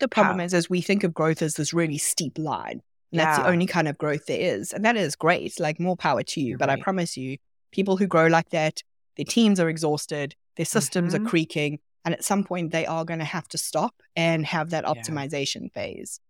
[0.00, 0.44] the problem How?
[0.44, 2.82] is, is we think of growth as this really steep line.
[3.12, 3.24] And yeah.
[3.26, 4.72] that's the only kind of growth there is.
[4.72, 5.60] And that is great.
[5.60, 6.50] Like more power to you.
[6.50, 6.78] You're but right.
[6.78, 7.38] I promise you,
[7.70, 8.82] people who grow like that,
[9.16, 11.26] their teams are exhausted, their systems mm-hmm.
[11.26, 11.78] are creaking.
[12.04, 15.70] And at some point, they are going to have to stop and have that optimization
[15.74, 15.94] yeah.
[15.94, 16.20] phase.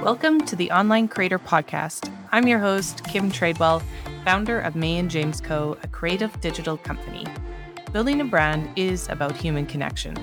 [0.00, 2.12] Welcome to the Online Creator Podcast.
[2.30, 3.82] I'm your host, Kim Tradewell,
[4.26, 7.24] founder of May and James Co., a creative digital company.
[7.92, 10.16] Building a brand is about human connection.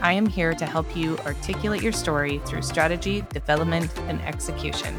[0.00, 4.96] I am here to help you articulate your story through strategy, development, and execution.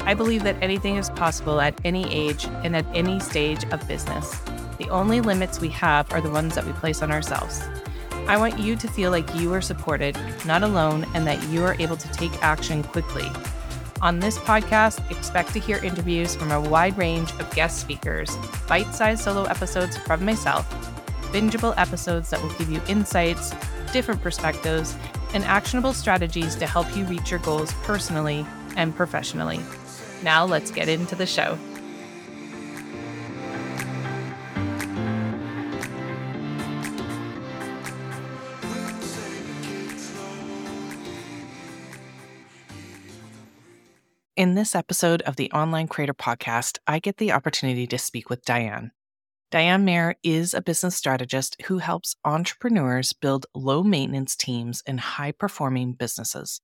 [0.00, 4.40] I believe that anything is possible at any age and at any stage of business.
[4.78, 7.62] The only limits we have are the ones that we place on ourselves.
[8.26, 11.76] I want you to feel like you are supported, not alone, and that you are
[11.78, 13.30] able to take action quickly
[14.00, 18.34] on this podcast, expect to hear interviews from a wide range of guest speakers,
[18.68, 20.68] bite sized solo episodes from myself,
[21.32, 23.52] bingeable episodes that will give you insights,
[23.92, 24.96] different perspectives,
[25.34, 29.60] and actionable strategies to help you reach your goals personally and professionally.
[30.22, 31.58] Now, let's get into the show.
[44.40, 48.42] In this episode of the Online Creator Podcast, I get the opportunity to speak with
[48.42, 48.90] Diane.
[49.50, 55.32] Diane Mayor is a business strategist who helps entrepreneurs build low maintenance teams in high
[55.32, 56.62] performing businesses.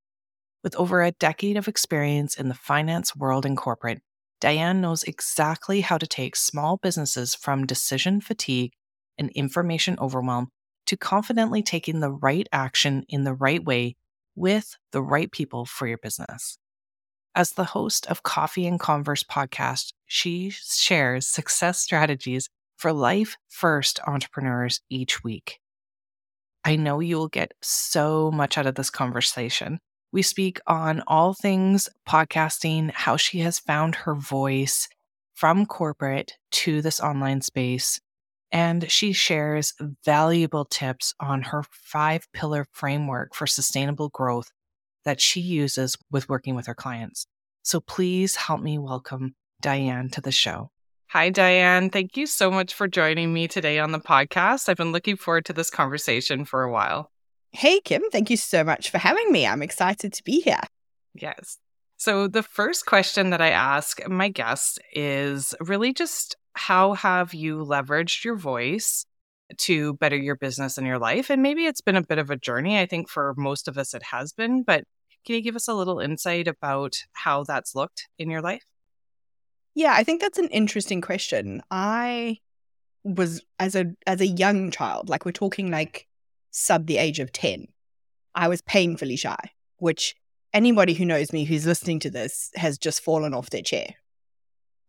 [0.64, 4.00] With over a decade of experience in the finance world and corporate,
[4.40, 8.72] Diane knows exactly how to take small businesses from decision fatigue
[9.18, 10.48] and information overwhelm
[10.86, 13.96] to confidently taking the right action in the right way
[14.34, 16.56] with the right people for your business.
[17.36, 24.00] As the host of Coffee and Converse podcast, she shares success strategies for life first
[24.06, 25.60] entrepreneurs each week.
[26.64, 29.80] I know you will get so much out of this conversation.
[30.12, 34.88] We speak on all things podcasting, how she has found her voice
[35.34, 38.00] from corporate to this online space,
[38.50, 39.74] and she shares
[40.06, 44.52] valuable tips on her five pillar framework for sustainable growth
[45.06, 47.26] that she uses with working with her clients.
[47.66, 50.70] So please help me welcome Diane to the show.
[51.08, 51.90] Hi, Diane.
[51.90, 54.68] Thank you so much for joining me today on the podcast.
[54.68, 57.10] I've been looking forward to this conversation for a while.
[57.50, 58.02] Hey, Kim.
[58.12, 59.48] Thank you so much for having me.
[59.48, 60.60] I'm excited to be here.
[61.12, 61.58] Yes.
[61.96, 67.64] So, the first question that I ask my guests is really just how have you
[67.64, 69.06] leveraged your voice
[69.58, 71.30] to better your business and your life?
[71.30, 72.78] And maybe it's been a bit of a journey.
[72.78, 74.84] I think for most of us it has been, but
[75.26, 78.64] can you give us a little insight about how that's looked in your life?
[79.74, 81.62] Yeah, I think that's an interesting question.
[81.70, 82.38] I
[83.04, 86.06] was as a as a young child, like we're talking like
[86.50, 87.66] sub the age of 10.
[88.34, 89.36] I was painfully shy,
[89.78, 90.14] which
[90.54, 93.94] anybody who knows me who's listening to this has just fallen off their chair.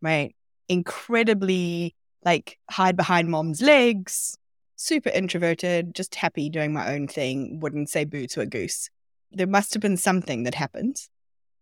[0.02, 0.36] Right?
[0.70, 4.38] Incredibly like hide behind mom's legs,
[4.76, 8.90] super introverted, just happy doing my own thing, wouldn't say boo to a goose.
[9.32, 10.98] There must have been something that happened.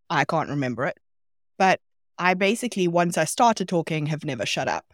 [0.09, 0.97] I can't remember it.
[1.57, 1.79] But
[2.17, 4.93] I basically, once I started talking, have never shut up.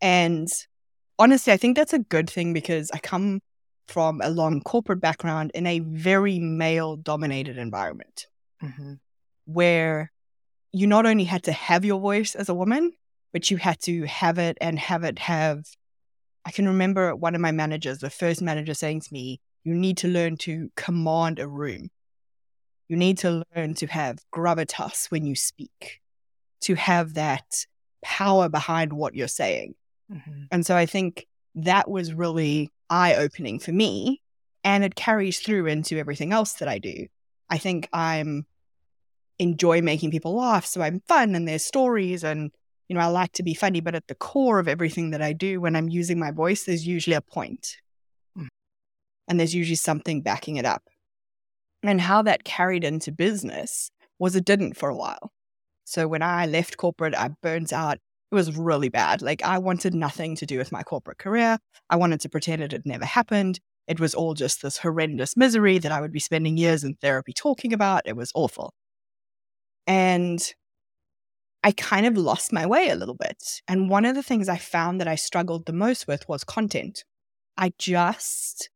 [0.00, 0.48] And
[1.18, 3.40] honestly, I think that's a good thing because I come
[3.88, 8.26] from a long corporate background in a very male dominated environment
[8.62, 8.94] mm-hmm.
[9.46, 10.12] where
[10.72, 12.92] you not only had to have your voice as a woman,
[13.32, 15.64] but you had to have it and have it have.
[16.44, 19.98] I can remember one of my managers, the first manager, saying to me, You need
[19.98, 21.90] to learn to command a room.
[22.90, 26.00] You need to learn to have gravitas when you speak,
[26.62, 27.64] to have that
[28.02, 29.76] power behind what you're saying.
[30.12, 30.42] Mm-hmm.
[30.50, 34.20] And so I think that was really eye opening for me.
[34.64, 37.06] And it carries through into everything else that I do.
[37.48, 38.44] I think I'm
[39.38, 40.66] enjoy making people laugh.
[40.66, 42.50] So I'm fun and there's stories and,
[42.88, 43.78] you know, I like to be funny.
[43.78, 46.88] But at the core of everything that I do when I'm using my voice, there's
[46.88, 47.76] usually a point.
[48.36, 48.48] Mm-hmm.
[49.28, 50.82] And there's usually something backing it up.
[51.82, 55.32] And how that carried into business was it didn't for a while.
[55.84, 57.98] So when I left corporate, I burnt out.
[58.30, 59.22] It was really bad.
[59.22, 61.58] Like I wanted nothing to do with my corporate career.
[61.88, 63.58] I wanted to pretend it had never happened.
[63.88, 67.32] It was all just this horrendous misery that I would be spending years in therapy
[67.32, 68.02] talking about.
[68.06, 68.72] It was awful.
[69.86, 70.54] And
[71.64, 73.62] I kind of lost my way a little bit.
[73.66, 77.04] And one of the things I found that I struggled the most with was content.
[77.56, 78.70] I just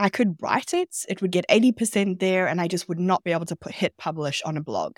[0.00, 3.32] I could write it, it would get 80% there, and I just would not be
[3.32, 4.96] able to put hit publish on a blog.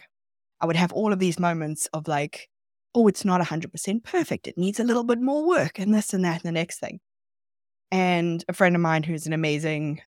[0.60, 2.48] I would have all of these moments of like,
[2.94, 4.46] oh, it's not 100% perfect.
[4.46, 7.00] It needs a little bit more work and this and that and the next thing.
[7.90, 10.02] And a friend of mine who's an amazing,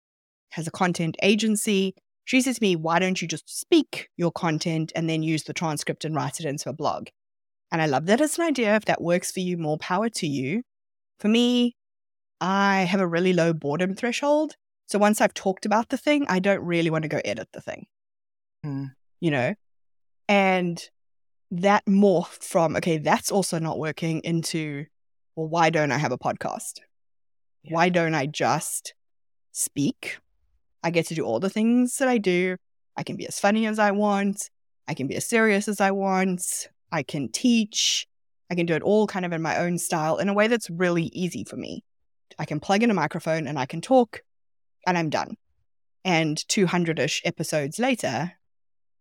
[0.51, 4.92] has a content agency, she says to me, Why don't you just speak your content
[4.95, 7.07] and then use the transcript and write it into a blog?
[7.72, 8.75] And I love that as an idea.
[8.75, 10.62] If that works for you, more power to you.
[11.18, 11.75] For me,
[12.40, 14.56] I have a really low boredom threshold.
[14.88, 17.62] So once I've talked about the thing, I don't really want to go edit the
[17.62, 17.88] thing.
[18.65, 18.91] Mm.
[19.19, 19.53] You know?
[20.27, 20.81] And
[21.51, 24.85] that morphed from, okay, that's also not working into,
[25.35, 26.80] well, why don't I have a podcast?
[27.63, 27.74] Yeah.
[27.75, 28.94] Why don't I just
[29.51, 30.18] speak?
[30.83, 32.57] I get to do all the things that I do.
[32.97, 34.50] I can be as funny as I want.
[34.88, 36.68] I can be as serious as I want.
[36.91, 38.07] I can teach.
[38.50, 40.69] I can do it all kind of in my own style in a way that's
[40.69, 41.83] really easy for me.
[42.38, 44.21] I can plug in a microphone and I can talk
[44.85, 45.35] and I'm done.
[46.06, 48.33] And 200 ish episodes later,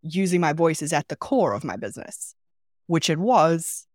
[0.02, 2.34] using my voice is at the core of my business,
[2.86, 3.86] which it was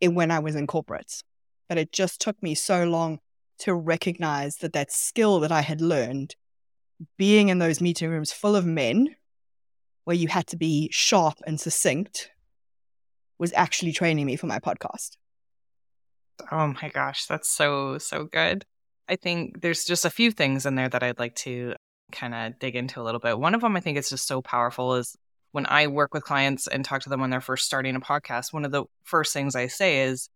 [0.00, 1.22] when I was in corporate.
[1.68, 3.20] But it just took me so long
[3.60, 6.36] to recognize that that skill that I had learned
[7.16, 9.14] being in those meeting rooms full of men
[10.04, 12.30] where you had to be sharp and succinct
[13.38, 15.16] was actually training me for my podcast.
[16.50, 18.64] Oh my gosh, that's so, so good.
[19.08, 21.74] I think there's just a few things in there that I'd like to
[22.12, 23.38] kind of dig into a little bit.
[23.38, 25.16] One of them I think is just so powerful is
[25.52, 28.52] when I work with clients and talk to them when they're first starting a podcast,
[28.52, 30.28] one of the first things I say is,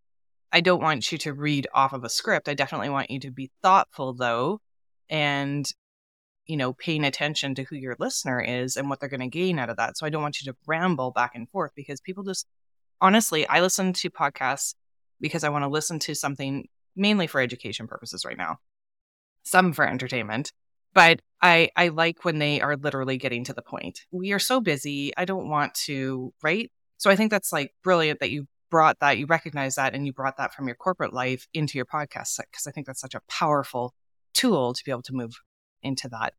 [0.53, 2.49] I don't want you to read off of a script.
[2.49, 4.61] I definitely want you to be thoughtful though
[5.09, 5.67] and
[6.47, 9.59] you know, paying attention to who your listener is and what they're going to gain
[9.59, 9.97] out of that.
[9.97, 12.47] So I don't want you to ramble back and forth because people just
[13.01, 14.75] honestly, I listen to podcasts
[15.21, 18.59] because I want to listen to something mainly for education purposes right now.
[19.43, 20.53] Some for entertainment,
[20.95, 24.01] but I I like when they are literally getting to the point.
[24.11, 25.13] We are so busy.
[25.17, 26.71] I don't want to, right?
[26.99, 30.13] So I think that's like brilliant that you brought that, you recognize that and you
[30.13, 33.21] brought that from your corporate life into your podcast because I think that's such a
[33.29, 33.95] powerful
[34.35, 35.35] tool to be able to move
[35.83, 36.35] into that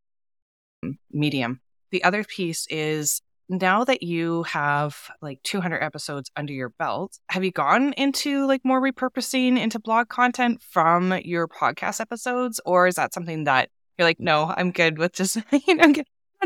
[0.83, 1.61] mm, medium.
[1.91, 7.43] The other piece is now that you have like 200 episodes under your belt, have
[7.43, 12.59] you gone into like more repurposing into blog content from your podcast episodes?
[12.65, 15.37] Or is that something that you're like, no, I'm good with just,
[15.67, 15.93] you know,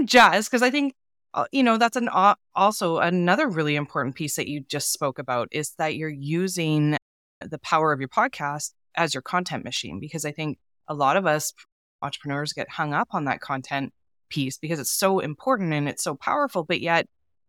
[0.05, 0.93] just because I think,
[1.33, 2.09] uh, you know, that's an
[2.55, 6.97] also another really important piece that you just spoke about is that you're using
[7.41, 9.99] the power of your podcast as your content machine.
[9.99, 10.57] Because I think
[10.87, 11.53] a lot of us
[12.01, 13.93] entrepreneurs get hung up on that content
[14.29, 17.07] piece because it's so important and it's so powerful, but yet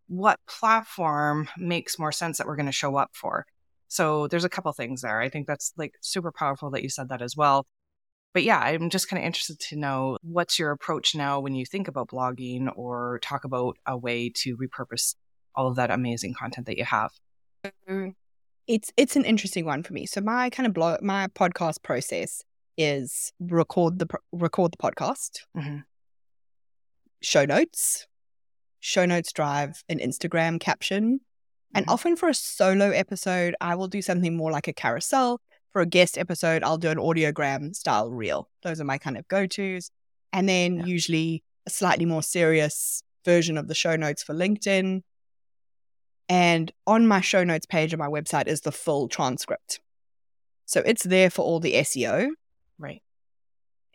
[0.09, 3.45] what platform makes more sense that we're going to show up for?
[3.89, 5.21] So there's a couple things there.
[5.21, 7.67] I think that's like super powerful that you said that as well.
[8.35, 11.65] But yeah, I'm just kind of interested to know what's your approach now when you
[11.65, 15.15] think about blogging or talk about a way to repurpose
[15.55, 17.11] all of that amazing content that you have.
[18.67, 20.05] It's it's an interesting one for me.
[20.05, 22.43] So my kind of blog, my podcast process
[22.77, 25.79] is record the record the podcast, mm-hmm.
[27.21, 28.07] Show notes,
[28.81, 31.77] show notes drive an Instagram caption, mm-hmm.
[31.77, 35.41] and often for a solo episode, I will do something more like a carousel.
[35.73, 38.49] For a guest episode, I'll do an audiogram style reel.
[38.63, 39.91] Those are my kind of go tos,
[40.33, 40.85] and then yeah.
[40.87, 45.03] usually a slightly more serious version of the show notes for LinkedIn.
[46.31, 49.81] And on my show notes page on my website is the full transcript.
[50.67, 52.31] So it's there for all the SEO,
[52.79, 53.03] Right.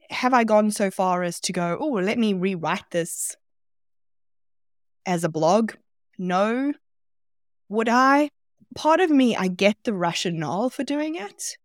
[0.09, 3.35] Have I gone so far as to go, oh, let me rewrite this
[5.05, 5.73] as a blog?
[6.17, 6.73] No.
[7.69, 8.29] Would I?
[8.75, 11.57] Part of me, I get the rationale for doing it,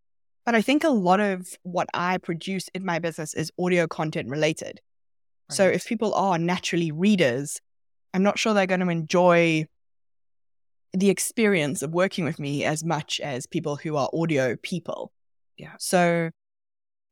[0.44, 4.28] but I think a lot of what I produce in my business is audio content
[4.28, 4.80] related.
[5.48, 5.56] Right.
[5.56, 7.60] So if people are naturally readers,
[8.12, 9.66] I'm not sure they're going to enjoy
[10.92, 15.12] the experience of working with me as much as people who are audio people.
[15.56, 15.74] Yeah.
[15.78, 16.30] So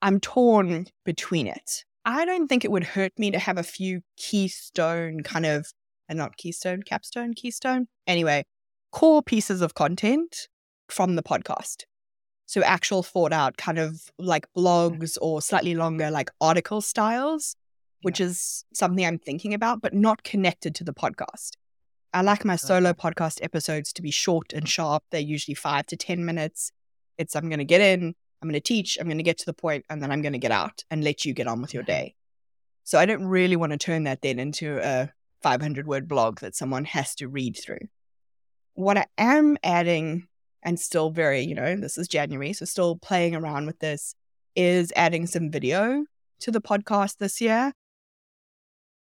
[0.03, 1.85] I'm torn between it.
[2.05, 5.73] I don't think it would hurt me to have a few keystone kind of,
[6.09, 7.88] and uh, not keystone, capstone, keystone.
[8.07, 8.45] Anyway,
[8.93, 10.49] core pieces of content
[10.88, 11.83] from the podcast.
[12.47, 17.57] So actual thought out kind of like blogs or slightly longer like article styles,
[18.03, 18.26] which yeah.
[18.26, 21.53] is something I'm thinking about, but not connected to the podcast.
[22.15, 25.03] I like my solo podcast episodes to be short and sharp.
[25.11, 26.71] They're usually five to 10 minutes.
[27.19, 29.47] It's I'm going to get in, I'm going to teach, I'm going to get to
[29.47, 31.75] the point, and then I'm going to get out and let you get on with
[31.75, 32.14] your day.
[32.85, 35.11] So I don't really want to turn that then into a
[35.43, 37.88] 500 word blog that someone has to read through.
[38.75, 40.28] What I am adding,
[40.62, 44.14] and still very, you know, this is January, so still playing around with this,
[44.55, 46.05] is adding some video
[46.40, 47.73] to the podcast this year.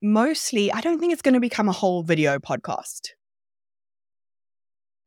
[0.03, 3.11] Mostly, I don't think it's going to become a whole video podcast.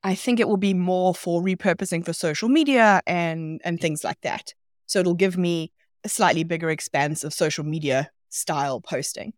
[0.06, 4.22] I think it will be more for repurposing for social media and and things like
[4.22, 4.54] that.
[4.86, 5.72] So it'll give me
[6.04, 9.34] a slightly bigger expanse of social media style posting.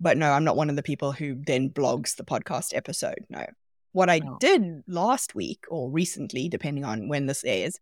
[0.00, 3.20] But no, I'm not one of the people who then blogs the podcast episode.
[3.28, 3.44] No.
[3.92, 4.38] What I Oh.
[4.40, 7.78] did last week or recently, depending on when this airs,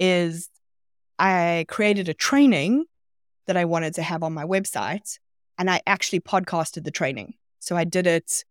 [0.00, 0.48] is
[1.18, 2.84] I created a training
[3.46, 5.18] that I wanted to have on my website
[5.58, 7.34] and I actually podcasted the training.
[7.60, 8.44] So I did it,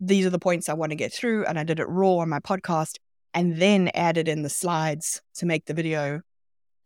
[0.00, 2.28] these are the points I want to get through, and I did it raw on
[2.28, 2.96] my podcast
[3.34, 6.22] and then added in the slides to make the video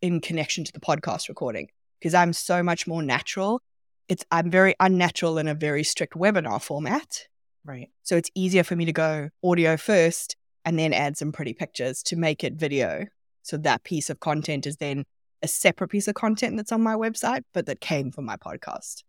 [0.02, 1.68] in connection to the podcast recording
[1.98, 3.62] because I'm so much more natural.
[4.08, 7.26] It's I'm very unnatural in a very strict webinar format.
[7.64, 7.88] Right.
[8.02, 12.02] So it's easier for me to go audio first and then add some pretty pictures
[12.04, 13.06] to make it video.
[13.42, 15.04] So that piece of content is then
[15.42, 19.02] a separate piece of content that's on my website, but that came from my podcast.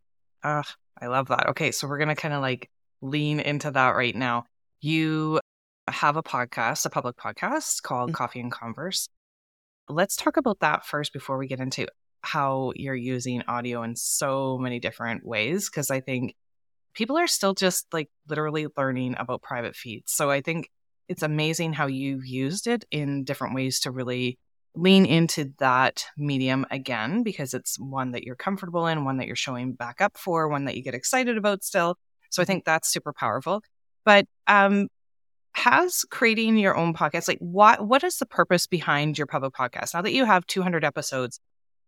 [0.43, 0.63] Ah,
[1.01, 1.47] I love that.
[1.49, 2.69] Okay, so we're gonna kind of like
[3.09, 4.45] lean into that right now.
[4.81, 5.39] You
[5.87, 8.15] have a podcast, a public podcast called Mhm.
[8.15, 9.09] Coffee and Converse.
[9.87, 11.87] Let's talk about that first before we get into
[12.21, 15.69] how you're using audio in so many different ways.
[15.69, 16.35] Cause I think
[16.95, 20.11] people are still just like literally learning about private feeds.
[20.11, 20.69] So I think
[21.07, 24.39] it's amazing how you've used it in different ways to really
[24.73, 29.35] lean into that medium again because it's one that you're comfortable in, one that you're
[29.35, 31.95] showing back up for, one that you get excited about still.
[32.29, 33.61] So I think that's super powerful.
[34.05, 34.87] But um
[35.55, 39.93] has creating your own podcast like what what is the purpose behind your public podcast?
[39.93, 41.39] Now that you have 200 episodes,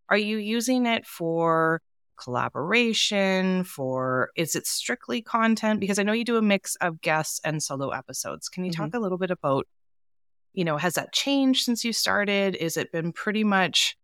[0.09, 1.81] are you using it for
[2.21, 5.79] collaboration for is it strictly content?
[5.79, 8.49] Because i know you do a mix of guests and solo episodes.
[8.49, 9.67] Can you talk a little bit about
[10.53, 12.55] you know has that changed since you started?
[12.55, 13.97] Is it been pretty much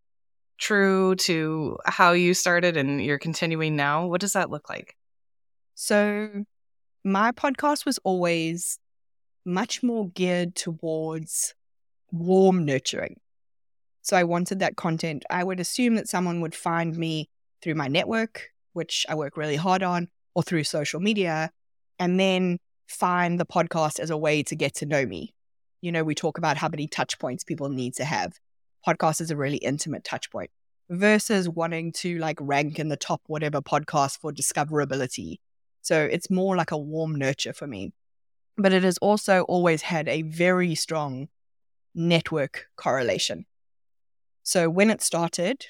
[0.59, 4.07] true to how you started and you're continuing now?
[4.07, 4.95] What does that look like
[5.75, 6.45] So
[7.03, 8.79] my podcast was always
[9.45, 11.53] much more geared towards
[12.11, 13.19] warm nurturing.
[14.01, 15.23] So I wanted that content.
[15.29, 17.29] I would assume that someone would find me
[17.61, 21.51] through my network, which I work really hard on, or through social media,
[21.99, 25.33] and then find the podcast as a way to get to know me.
[25.81, 28.33] You know, we talk about how many touch points people need to have.
[28.87, 30.51] Podcast is a really intimate touch point
[30.89, 35.37] versus wanting to like rank in the top whatever podcast for discoverability.
[35.83, 37.91] So it's more like a warm nurture for me.
[38.57, 41.27] But it has also always had a very strong
[41.93, 43.45] network correlation.
[44.43, 45.65] So when it started,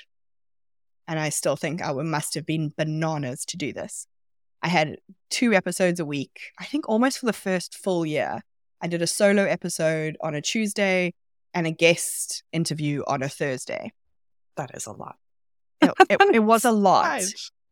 [1.08, 4.08] and I still think I must have been bananas to do this,
[4.62, 4.98] I had
[5.30, 8.42] two episodes a week, I think almost for the first full year.
[8.82, 11.14] I did a solo episode on a Tuesday
[11.54, 13.94] and a guest interview on a Thursday.
[14.58, 15.16] that is a lot
[15.82, 17.24] It, it, it was a lot.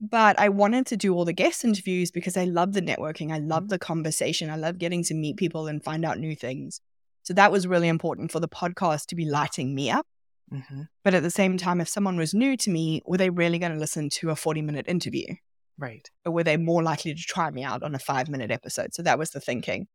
[0.01, 3.31] But I wanted to do all the guest interviews because I love the networking.
[3.31, 4.49] I love the conversation.
[4.49, 6.81] I love getting to meet people and find out new things.
[7.23, 10.07] So that was really important for the podcast to be lighting me up.
[10.51, 10.87] Mhm.
[11.03, 13.71] But at the same time, if someone was new to me, were they really going
[13.73, 15.35] to listen to a 40 minute interview?
[15.77, 18.93] right Or were they more likely to try me out on a five minute episode?
[18.93, 19.87] So that was the thinking.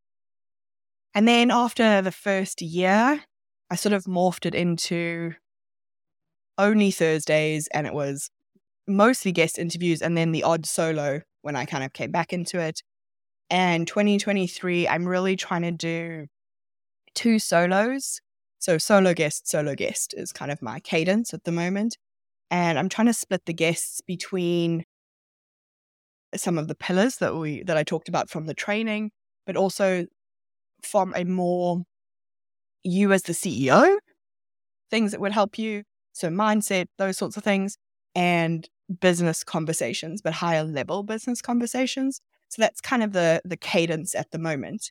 [1.15, 3.25] And then after the first year,
[3.71, 5.35] I sort of morphed it into
[6.59, 8.31] only Thursdays and it was
[8.87, 12.61] mostly guest interviews and then the odd solo when I kind of came back into
[12.61, 12.83] it.
[13.51, 16.27] And 2023, I'm really trying to do
[17.15, 18.21] two solos.
[18.59, 21.97] So solo guest, solo guest is kind of my cadence at the moment.
[22.51, 24.85] And I'm trying to split the guests between
[26.35, 29.11] some of the pillars that we that I talked about from the training,
[29.47, 30.07] but also
[30.83, 31.83] from a more
[32.85, 33.97] you as the CEO,
[34.91, 35.83] things that would help you.
[36.13, 37.77] So mindset, those sorts of things,
[38.17, 38.69] and
[39.01, 42.21] business conversations, but higher level business conversations.
[42.49, 44.91] So that's kind of the the cadence at the moment.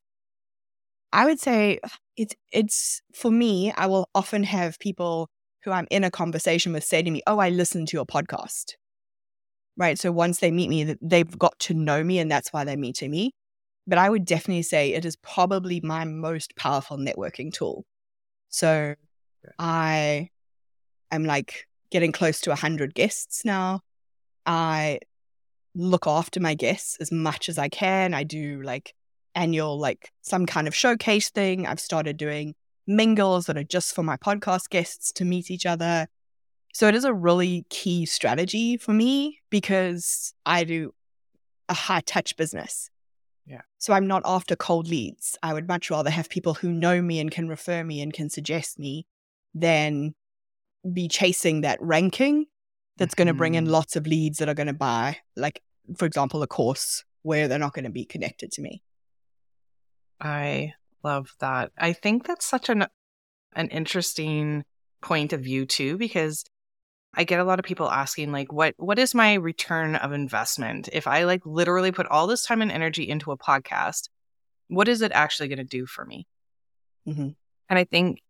[1.11, 1.79] I would say
[2.15, 5.29] it's it's for me, I will often have people
[5.63, 8.75] who I'm in a conversation with say to me, Oh, I listened to your podcast.
[9.77, 9.99] Right.
[9.99, 13.11] So once they meet me, they've got to know me and that's why they're meeting
[13.11, 13.33] me.
[13.87, 17.83] But I would definitely say it is probably my most powerful networking tool.
[18.49, 18.95] So
[19.59, 20.29] I
[21.11, 23.81] am like getting close to 100 guests now.
[24.45, 24.99] I
[25.73, 28.13] look after my guests as much as I can.
[28.13, 28.93] I do like
[29.33, 31.67] annual, like some kind of showcase thing.
[31.67, 32.55] I've started doing
[32.87, 36.07] mingles that are just for my podcast guests to meet each other.
[36.73, 40.93] So it is a really key strategy for me because I do
[41.69, 42.89] a high touch business.
[43.45, 43.61] Yeah.
[43.77, 45.37] So I'm not after cold leads.
[45.43, 48.29] I would much rather have people who know me and can refer me and can
[48.29, 49.05] suggest me
[49.53, 50.15] than
[50.93, 52.45] be chasing that ranking
[52.97, 53.71] that's going to bring in Mhm.
[53.71, 55.61] lots of leads that are going to buy, like,
[55.97, 58.81] for example, a course where they're not going to be connected to me.
[60.19, 60.73] I
[61.03, 61.71] love that.
[61.77, 62.87] I think that's such an
[63.55, 64.63] an interesting
[65.01, 66.43] point of view too because
[67.13, 70.89] I get a lot of people asking like what what is my return of investment
[70.91, 74.09] if I like literally put all this time and energy into a podcast
[74.67, 76.27] what is it actually going to do for me
[77.07, 77.29] mm-hmm.
[77.69, 78.21] and I think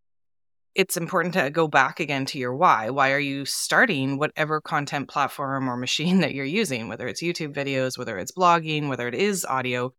[0.76, 2.90] it's important to go back again to your why.
[2.90, 7.54] Why are you starting whatever content platform or machine that you're using whether it's YouTube
[7.54, 9.94] videos whether it's blogging whether it is audio?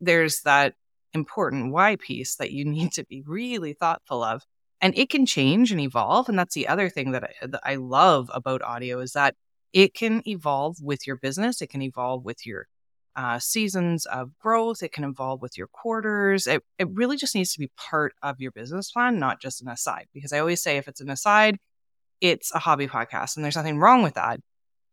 [0.00, 0.74] There's that
[1.14, 4.42] important why piece that you need to be really thoughtful of
[4.80, 7.76] and it can change and evolve and that's the other thing that I, that I
[7.76, 9.34] love about audio is that
[9.72, 12.68] it can evolve with your business it can evolve with your
[13.18, 17.52] uh, seasons of growth it can evolve with your quarters it, it really just needs
[17.52, 20.76] to be part of your business plan not just an aside because i always say
[20.76, 21.58] if it's an aside
[22.20, 24.40] it's a hobby podcast and there's nothing wrong with that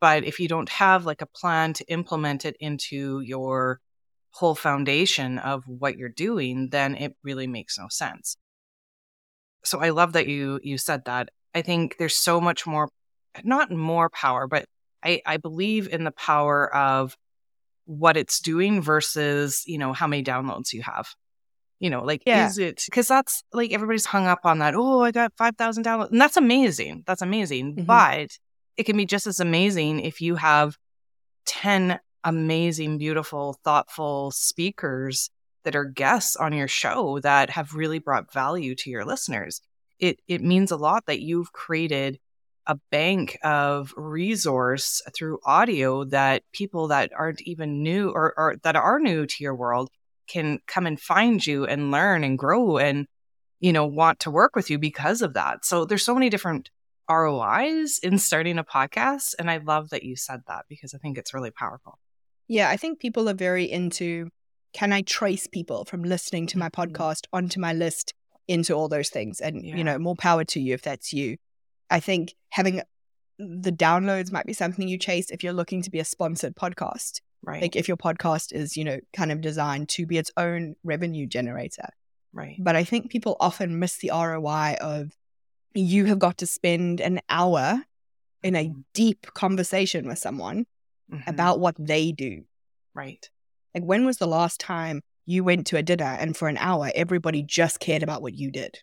[0.01, 3.79] but if you don't have like a plan to implement it into your
[4.31, 8.37] whole foundation of what you're doing then it really makes no sense
[9.65, 11.29] so I love that you you said that.
[11.53, 12.89] I think there's so much more
[13.43, 14.65] not more power, but
[15.03, 17.17] I, I believe in the power of
[17.85, 21.07] what it's doing versus, you know, how many downloads you have.
[21.79, 22.47] You know, like yeah.
[22.47, 25.85] is it because that's like everybody's hung up on that, oh, I got five thousand
[25.85, 26.11] downloads.
[26.11, 27.03] And that's amazing.
[27.05, 27.75] That's amazing.
[27.75, 27.85] Mm-hmm.
[27.85, 28.37] But
[28.77, 30.77] it can be just as amazing if you have
[31.45, 35.29] 10 amazing, beautiful, thoughtful speakers
[35.63, 39.61] that are guests on your show that have really brought value to your listeners.
[39.99, 42.19] It it means a lot that you've created
[42.67, 48.75] a bank of resource through audio that people that aren't even new or, or that
[48.75, 49.89] are new to your world
[50.27, 53.05] can come and find you and learn and grow and
[53.59, 55.65] you know want to work with you because of that.
[55.65, 56.69] So there's so many different
[57.09, 61.17] ROIs in starting a podcast and I love that you said that because I think
[61.17, 61.99] it's really powerful.
[62.47, 64.29] Yeah, I think people are very into
[64.75, 66.93] can I trace people from listening to my mm-hmm.
[66.93, 68.13] podcast onto my list
[68.47, 69.39] into all those things?
[69.39, 69.77] And, yeah.
[69.77, 71.37] you know, more power to you if that's you.
[71.89, 72.81] I think having
[73.37, 77.21] the downloads might be something you chase if you're looking to be a sponsored podcast.
[77.41, 77.61] Right.
[77.61, 81.27] Like if your podcast is, you know, kind of designed to be its own revenue
[81.27, 81.89] generator.
[82.33, 82.57] Right.
[82.59, 85.11] But I think people often miss the ROI of
[85.73, 87.83] you have got to spend an hour
[88.41, 88.81] in a mm-hmm.
[88.93, 90.65] deep conversation with someone
[91.11, 91.29] mm-hmm.
[91.29, 92.43] about what they do.
[92.93, 93.29] Right.
[93.73, 96.91] Like, when was the last time you went to a dinner and for an hour,
[96.95, 98.79] everybody just cared about what you did?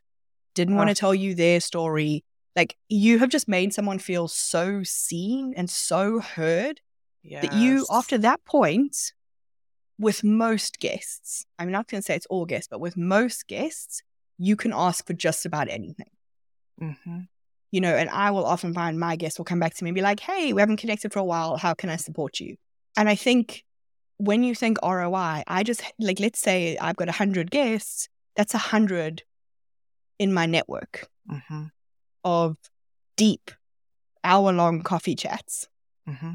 [0.55, 2.25] Didn't want to tell you their story.
[2.55, 6.81] Like, you have just made someone feel so seen and so heard
[7.23, 7.43] yes.
[7.43, 9.13] that you, after that point,
[9.99, 14.03] with most guests, I'm not going to say it's all guests, but with most guests,
[14.39, 16.11] you can ask for just about anything.
[16.81, 17.21] Mm-hmm.
[17.71, 19.95] You know, and I will often find my guests will come back to me and
[19.95, 21.57] be like, hey, we haven't connected for a while.
[21.57, 22.57] How can I support you?
[22.97, 23.65] And I think
[24.19, 29.23] when you think ROI, I just like, let's say I've got 100 guests, that's 100
[30.19, 31.65] in my network mm-hmm.
[32.25, 32.57] Of
[33.17, 33.51] deep
[34.25, 35.69] hour long coffee chats.
[36.09, 36.33] Mm-hmm.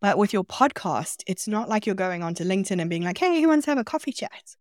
[0.00, 3.40] But with your podcast, it's not like you're going onto LinkedIn and being like, hey,
[3.40, 4.56] who wants to have a coffee chat?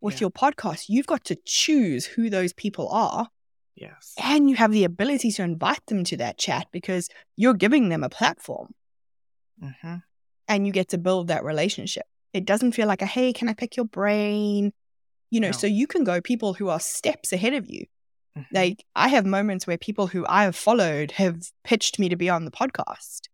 [0.00, 0.22] With yeah.
[0.22, 3.28] your podcast, you've got to choose who those people are.
[3.76, 4.14] Yes.
[4.20, 8.02] And you have the ability to invite them to that chat because you're giving them
[8.02, 8.74] a platform.
[9.62, 9.96] Mm-hmm
[10.52, 12.04] and you get to build that relationship.
[12.32, 14.72] It doesn't feel like a, hey, can I pick your brain?
[15.30, 15.52] You know, no.
[15.52, 17.86] so you can go people who are steps ahead of you.
[18.36, 18.54] Mm-hmm.
[18.54, 22.30] Like I have moments where people who I have followed have pitched me to be
[22.30, 23.28] on the podcast.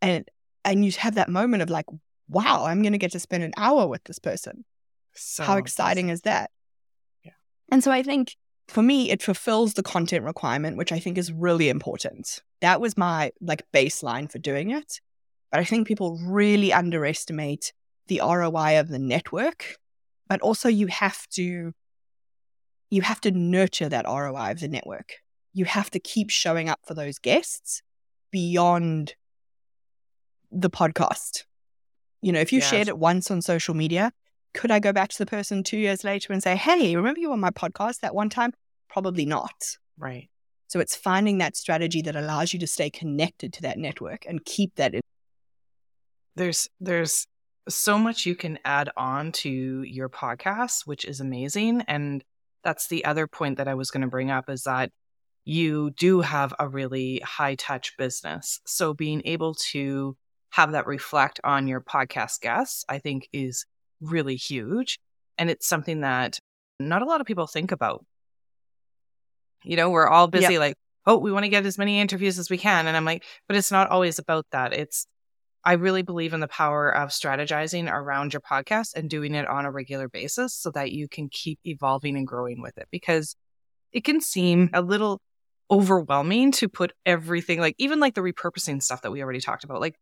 [0.00, 0.28] And
[0.64, 1.86] and you have that moment of like,
[2.28, 4.64] wow, I'm gonna get to spend an hour with this person.
[5.14, 6.50] So How exciting is that?
[7.24, 7.32] Yeah.
[7.70, 8.36] And so I think
[8.68, 12.42] for me, it fulfills the content requirement, which I think is really important.
[12.60, 15.00] That was my like baseline for doing it.
[15.50, 17.72] But I think people really underestimate
[18.08, 19.76] the ROI of the network.
[20.28, 21.72] But also you have to
[22.90, 25.14] you have to nurture that ROI of the network.
[25.52, 27.82] You have to keep showing up for those guests
[28.30, 29.14] beyond
[30.52, 31.44] the podcast.
[32.22, 32.68] You know, if you yes.
[32.68, 34.12] shared it once on social media,
[34.54, 37.32] could I go back to the person two years later and say, hey, remember you
[37.32, 38.52] on my podcast that one time?
[38.88, 39.76] Probably not.
[39.98, 40.28] Right.
[40.68, 44.44] So it's finding that strategy that allows you to stay connected to that network and
[44.44, 45.00] keep that in
[46.36, 47.26] there's there's
[47.68, 51.82] so much you can add on to your podcast, which is amazing.
[51.88, 52.22] And
[52.66, 54.90] that's the other point that I was going to bring up is that
[55.44, 58.60] you do have a really high touch business.
[58.66, 60.16] So being able to
[60.50, 63.66] have that reflect on your podcast guests, I think is
[64.00, 64.98] really huge.
[65.38, 66.40] And it's something that
[66.80, 68.04] not a lot of people think about.
[69.62, 70.74] You know, we're all busy like,
[71.06, 72.88] oh, we want to get as many interviews as we can.
[72.88, 74.72] And I'm like, but it's not always about that.
[74.72, 75.06] It's
[75.66, 79.66] I really believe in the power of strategizing around your podcast and doing it on
[79.66, 83.34] a regular basis so that you can keep evolving and growing with it because
[83.92, 85.20] it can seem a little
[85.68, 89.80] overwhelming to put everything like even like the repurposing stuff that we already talked about.
[89.80, 89.96] Like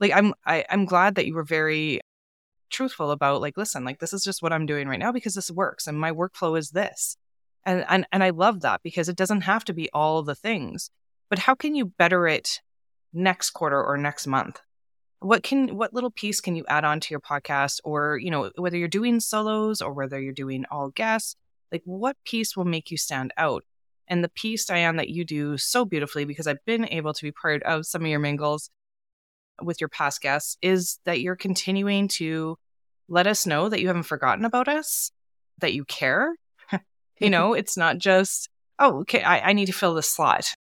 [0.00, 2.00] like I'm I, I'm glad that you were very
[2.70, 5.50] truthful about like listen like this is just what i'm doing right now because this
[5.50, 7.16] works and my workflow is this
[7.66, 10.88] and and, and i love that because it doesn't have to be all the things
[11.28, 12.60] but how can you better it
[13.12, 14.60] next quarter or next month
[15.20, 18.50] what can what little piece can you add on to your podcast or you know
[18.56, 21.36] whether you're doing solos or whether you're doing all guests
[21.70, 23.64] like what piece will make you stand out
[24.08, 27.32] and the piece diane that you do so beautifully because i've been able to be
[27.32, 28.70] part of some of your mingles
[29.62, 32.56] with your past guests is that you're continuing to
[33.08, 35.10] let us know that you haven't forgotten about us,
[35.58, 36.34] that you care.
[37.18, 40.54] you know, it's not just, oh, okay, I, I need to fill this slot.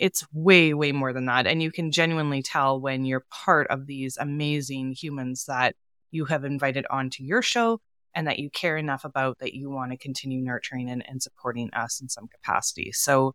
[0.00, 1.46] It's way, way more than that.
[1.46, 5.74] And you can genuinely tell when you're part of these amazing humans that
[6.10, 7.80] you have invited onto your show
[8.14, 11.72] and that you care enough about that you want to continue nurturing and, and supporting
[11.74, 12.90] us in some capacity.
[12.92, 13.34] So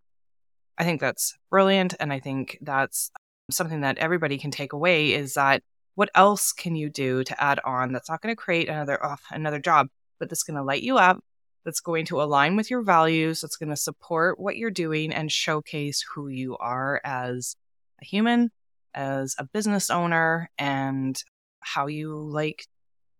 [0.77, 1.93] I think that's brilliant.
[1.99, 3.11] And I think that's
[3.51, 5.61] something that everybody can take away is that
[5.95, 9.17] what else can you do to add on that's not going to create another oh,
[9.31, 9.87] another job
[10.19, 11.19] but that's going to light you up
[11.65, 15.31] that's going to align with your values that's going to support what you're doing and
[15.31, 17.55] showcase who you are as
[18.01, 18.49] a human
[18.93, 21.23] as a business owner and
[21.61, 22.65] how you like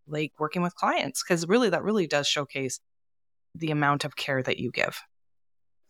[0.08, 2.80] like working with clients because really that really does showcase
[3.56, 5.00] the amount of care that you give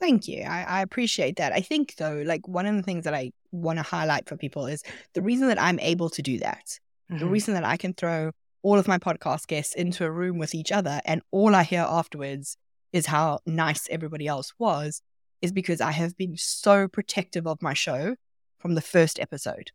[0.01, 0.41] Thank you.
[0.41, 1.53] I, I, appreciate that.
[1.53, 4.65] I think, though, like one of the things that I want to highlight for people
[4.65, 4.81] is
[5.13, 6.79] the reason that I'm able to do that,
[7.11, 7.19] mm-hmm.
[7.19, 8.31] the reason that I can throw
[8.63, 11.85] all of my podcast guests into a room with each other and all I hear
[11.87, 12.57] afterwards
[12.93, 15.01] is how nice everybody else was,
[15.41, 18.15] is because I have been so protective of my show
[18.59, 19.71] from the first episode.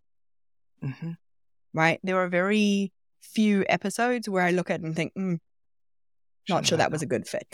[0.85, 1.13] Mm-hmm.
[1.73, 1.99] Right?
[2.03, 5.39] There are very few episodes where I look at and think, mm,
[6.49, 7.47] not sure that was a good fit.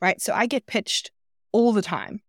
[0.00, 0.20] right?
[0.20, 1.10] So I get pitched
[1.52, 2.20] all the time.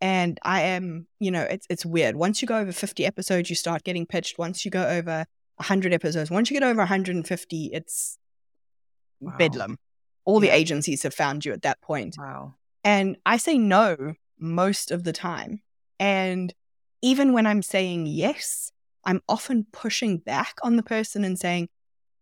[0.00, 2.14] And I am, you know, it's it's weird.
[2.14, 4.38] Once you go over 50 episodes, you start getting pitched.
[4.38, 5.26] Once you go over
[5.58, 8.18] 100 episodes, once you get over 150, it's
[9.20, 9.34] wow.
[9.38, 9.78] bedlam.
[10.24, 10.50] All yeah.
[10.50, 12.16] the agencies have found you at that point.
[12.18, 12.54] Wow.
[12.84, 15.62] And I say no most of the time.
[15.98, 16.54] And
[17.02, 18.72] even when I'm saying yes,
[19.04, 21.68] I'm often pushing back on the person and saying,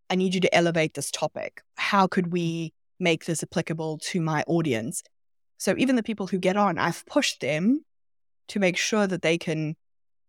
[0.08, 1.62] I need you to elevate this topic.
[1.76, 5.02] How could we make this applicable to my audience?
[5.58, 7.84] So even the people who get on, I've pushed them
[8.48, 9.74] to make sure that they can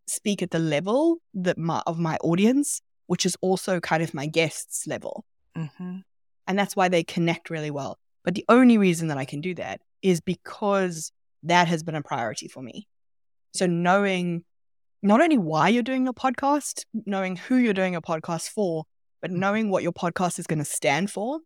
[0.08, 4.28] speak at the level that my, of my audience, which is also kind of my
[4.28, 5.26] guests' level.
[5.58, 6.00] Mm-hmm.
[6.48, 7.98] And that's why they connect really well.
[8.24, 11.12] But the only reason that I can do that is because
[11.44, 12.88] that has been a priority for me.
[13.54, 14.44] So knowing
[15.02, 18.86] not only why you're doing your podcast, knowing who you're doing a podcast for,
[19.22, 19.40] but mm-hmm.
[19.40, 21.40] knowing what your podcast is going to stand for.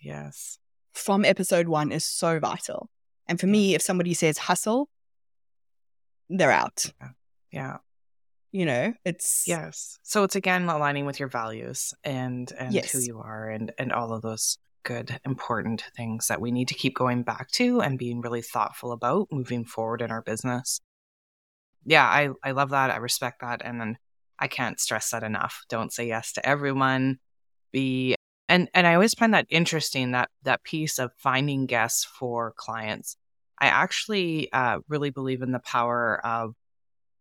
[0.00, 0.58] Yes.
[0.92, 2.88] From episode one is so vital.
[3.26, 4.88] And for me, if somebody says hustle,
[6.28, 6.86] they're out.
[7.00, 7.08] Yeah.
[7.52, 7.76] yeah.
[8.50, 9.98] You know, it's yes.
[10.02, 12.92] So it's again aligning with your values and and yes.
[12.92, 16.74] who you are and and all of those good important things that we need to
[16.74, 20.80] keep going back to and being really thoughtful about moving forward in our business.
[21.84, 22.90] Yeah, I I love that.
[22.90, 23.98] I respect that and then
[24.38, 25.64] I can't stress that enough.
[25.68, 27.18] Don't say yes to everyone.
[27.70, 28.14] Be
[28.48, 33.16] and and I always find that interesting that that piece of finding guests for clients.
[33.60, 36.54] I actually uh, really believe in the power of,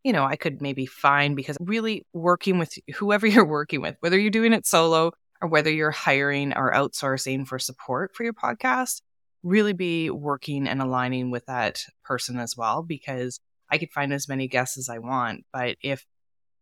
[0.04, 4.20] you know, I could maybe find because really working with whoever you're working with, whether
[4.20, 9.02] you're doing it solo or whether you're hiring or outsourcing for support for your podcast,
[9.44, 14.28] really be working and aligning with that person as well because I could find as
[14.28, 16.06] many guests as I want, but if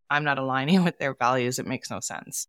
[0.09, 2.47] I'm not aligning with their values, it makes no sense.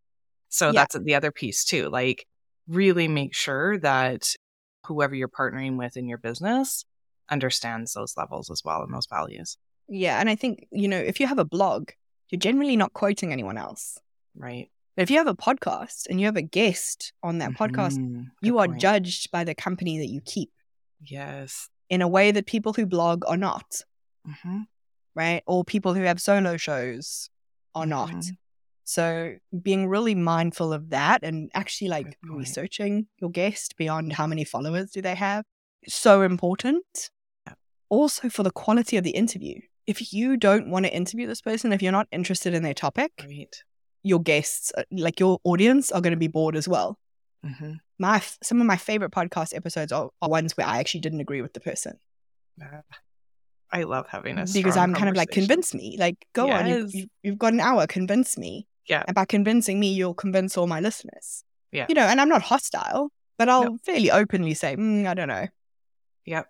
[0.48, 0.72] So yeah.
[0.72, 1.88] that's the other piece too.
[1.88, 2.26] Like,
[2.68, 4.24] really make sure that
[4.86, 6.84] whoever you're partnering with in your business
[7.30, 9.56] understands those levels as well and those values.
[9.88, 10.18] Yeah.
[10.20, 11.90] And I think, you know, if you have a blog,
[12.28, 13.98] you're generally not quoting anyone else.
[14.34, 14.68] Right.
[14.96, 17.62] But if you have a podcast and you have a guest on that mm-hmm.
[17.62, 18.80] podcast, you are point.
[18.80, 20.50] judged by the company that you keep.
[21.04, 21.68] Yes.
[21.90, 23.82] In a way that people who blog are not.
[24.26, 24.62] Mm-hmm.
[25.14, 25.42] Right.
[25.46, 27.30] Or people who have solo shows
[27.74, 27.90] are mm-hmm.
[27.90, 28.24] not.
[28.84, 34.44] So being really mindful of that and actually like researching your guest beyond how many
[34.44, 35.44] followers do they have,
[35.88, 37.10] so important.
[37.88, 39.60] Also for the quality of the interview.
[39.86, 43.12] If you don't want to interview this person, if you're not interested in their topic,
[43.24, 43.54] right.
[44.02, 46.98] your guests, uh, like your audience, are going to be bored as well.
[47.44, 47.74] Mm-hmm.
[47.98, 51.42] My some of my favorite podcast episodes are, are, ones where I actually didn't agree
[51.42, 51.98] with the person.
[53.70, 56.62] I love having a because I'm kind of like convince me, like go yes.
[56.62, 58.66] on, you, you, you've got an hour, convince me.
[58.88, 59.04] Yeah.
[59.06, 61.44] And by convincing me, you'll convince all my listeners.
[61.72, 61.86] Yeah.
[61.88, 63.78] You know, and I'm not hostile, but I'll no.
[63.84, 65.46] fairly openly say, mm, I don't know.
[66.24, 66.46] Yep.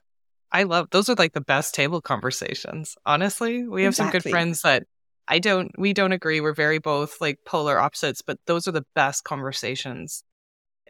[0.57, 2.97] I love those are like the best table conversations.
[3.05, 4.85] Honestly, we have some good friends that
[5.29, 6.41] I don't we don't agree.
[6.41, 10.25] We're very both like polar opposites, but those are the best conversations.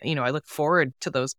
[0.02, 1.34] You know, I look forward to those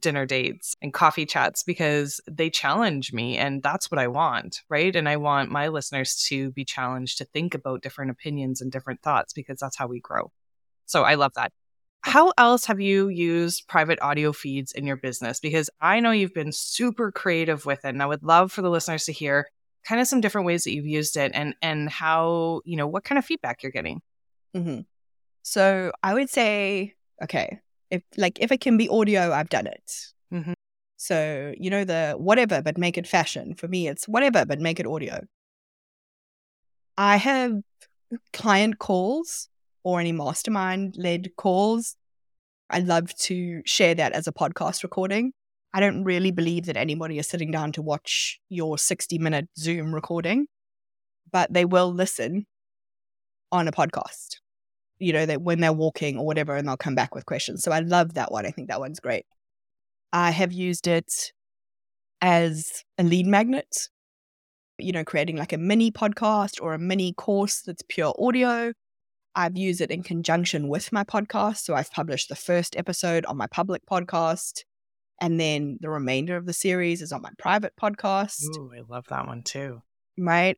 [0.00, 4.96] dinner dates and coffee chats because they challenge me and that's what I want, right?
[4.96, 9.02] And I want my listeners to be challenged to think about different opinions and different
[9.02, 10.32] thoughts because that's how we grow.
[10.86, 11.52] So I love that.
[12.02, 15.40] How else have you used private audio feeds in your business?
[15.40, 18.70] Because I know you've been super creative with it and I would love for the
[18.70, 19.48] listeners to hear
[19.86, 23.04] kind of some different ways that you've used it and and how, you know, what
[23.04, 24.00] kind of feedback you're getting.
[24.56, 24.80] Mm-hmm.
[25.42, 29.92] So I would say, okay, if like if it can be audio, I've done it.
[30.32, 30.52] Mm-hmm.
[30.96, 33.54] So you know the whatever, but make it fashion.
[33.54, 35.20] For me, it's whatever, but make it audio.
[36.96, 37.60] I have
[38.32, 39.48] client calls
[39.82, 41.96] or any mastermind led calls.
[42.70, 45.32] I love to share that as a podcast recording.
[45.72, 49.94] I don't really believe that anybody is sitting down to watch your 60 minute Zoom
[49.94, 50.46] recording,
[51.30, 52.46] but they will listen
[53.52, 54.36] on a podcast
[54.98, 57.62] you know, that when they're walking or whatever, and they'll come back with questions.
[57.62, 58.46] So I love that one.
[58.46, 59.26] I think that one's great.
[60.12, 61.32] I have used it
[62.20, 63.88] as a lead magnet,
[64.78, 68.72] you know, creating like a mini podcast or a mini course that's pure audio.
[69.34, 71.58] I've used it in conjunction with my podcast.
[71.58, 74.64] So I've published the first episode on my public podcast,
[75.20, 79.06] and then the remainder of the series is on my private podcast, Ooh, I love
[79.10, 79.82] that one too.
[80.18, 80.56] right?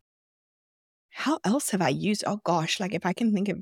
[1.11, 2.25] How else have I used?
[2.27, 3.59] Oh gosh, like if I can think of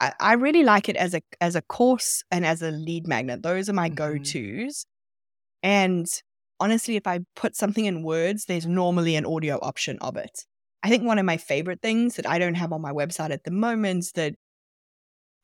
[0.00, 3.42] I, I really like it as a as a course and as a lead magnet.
[3.42, 3.94] Those are my Mhm.
[3.94, 4.84] go tos.
[5.62, 6.06] And
[6.60, 10.44] honestly, if I put something in words, there's normally an audio option of it.
[10.82, 13.44] I think one of my favorite things that I don't have on my website at
[13.44, 14.34] the moment that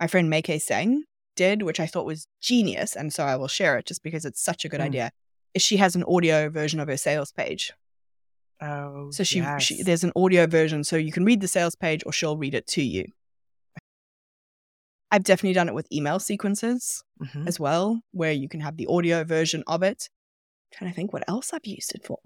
[0.00, 1.04] my friend Meike Sang
[1.36, 4.40] did, which I thought was genius, and so I will share it just because it's
[4.42, 4.84] such a good Mm.
[4.84, 5.10] idea,
[5.54, 7.72] is she has an audio version of her sales page.
[8.60, 12.02] Oh, So she, she there's an audio version, so you can read the sales page
[12.06, 13.06] or she'll read it to you.
[15.10, 17.46] I've definitely done it with email sequences Mhm.
[17.46, 20.08] as well, where you can have the audio version of it.
[20.72, 22.18] trying to think what else I've used it for.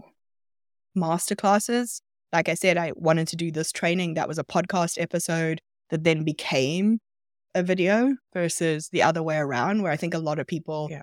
[0.96, 2.00] Masterclasses.
[2.32, 4.14] Like I said, I wanted to do this training.
[4.14, 7.00] That was a podcast episode that then became
[7.58, 11.02] a video versus the other way around, where I think a lot of people, Yeah.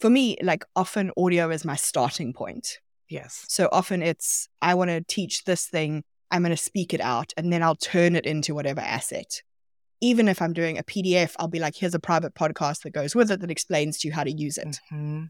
[0.00, 2.78] for me, like often audio is my starting point.
[3.08, 3.44] Yes.
[3.48, 7.32] So often it's, I want to teach this thing, I'm going to speak it out,
[7.36, 9.42] and then I'll turn it into whatever asset.
[10.00, 13.14] Even if I'm doing a PDF, I'll be like, here's a private podcast that goes
[13.14, 14.78] with it that explains to you how to use it.
[14.92, 15.28] Mhm.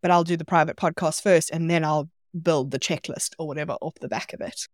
[0.00, 2.08] But I'll do the private podcast first, and then I'll
[2.40, 4.66] build the checklist or whatever off the back of it.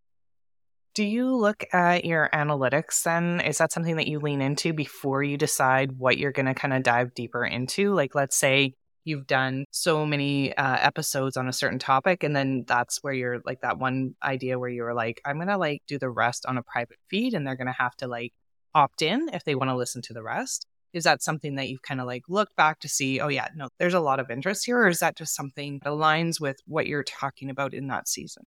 [0.97, 3.43] Do you look at your analytics then?
[3.43, 6.73] Is that something that you lean into before you decide what you're going to kind
[6.73, 7.93] of dive deeper into?
[7.93, 8.73] Like, let's say
[9.05, 13.43] you've done so many uh, episodes on a certain topic, and then that's where you're
[13.45, 16.47] like that one idea where you were like, I'm going to like do the rest
[16.47, 18.33] on a private feed, and they're going to have to like
[18.75, 20.67] opt in if they want to listen to the rest.
[20.95, 23.69] Is that something that you've kind of like looked back to see, oh, yeah, no,
[23.79, 24.79] there's a lot of interest here?
[24.79, 28.45] Or is that just something that aligns with what you're talking about in that season?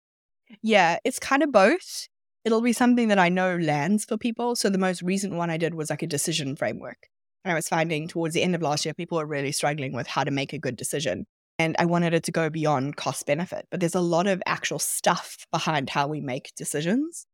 [0.62, 2.08] Yeah, it's kind of both.
[2.48, 4.56] It'll be something that I know lands for people.
[4.56, 7.10] So the most recent one I did was like a decision framework.
[7.44, 10.08] And I was finding towards the end of last year, people were really struggling with
[10.08, 11.26] how to make a good decision.
[11.60, 13.66] And I wanted it to go beyond cost benefit.
[13.70, 17.26] But there's a lot of actual stuff behind how we make decisions.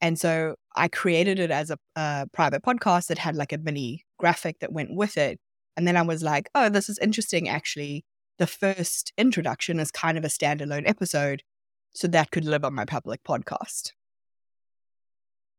[0.00, 4.04] And so I created it as a, a private podcast that had like a mini
[4.16, 5.40] graphic that went with it.
[5.76, 7.48] And then I was like, oh, this is interesting.
[7.48, 8.04] Actually,
[8.38, 11.42] the first introduction is kind of a standalone episode.
[11.94, 13.90] So that could live on my public podcast.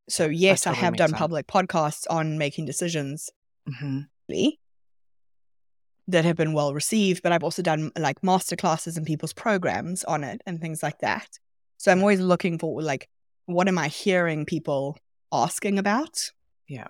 [0.08, 1.18] So, yes, totally I have done sense.
[1.18, 3.30] public podcasts on making decisions
[3.66, 4.00] hmm
[6.06, 10.22] that have been well received, but I've also done like masterclasses and people's programs on
[10.22, 11.38] it and things like that.
[11.78, 13.08] So I'm always looking for like,
[13.46, 14.98] what am I hearing people
[15.32, 16.30] asking about
[16.68, 16.88] Yeah.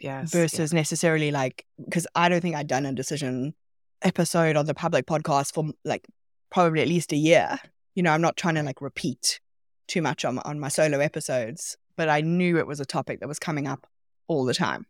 [0.00, 0.32] Yes.
[0.32, 3.54] versus necessarily like, because I don't think I'd done a decision
[4.02, 6.06] episode on the public podcast for like
[6.50, 7.58] probably at least a year.
[7.94, 9.40] You know, I'm not trying to like repeat
[9.88, 13.28] too much on, on my solo episodes, but I knew it was a topic that
[13.28, 13.86] was coming up
[14.28, 14.86] all the time.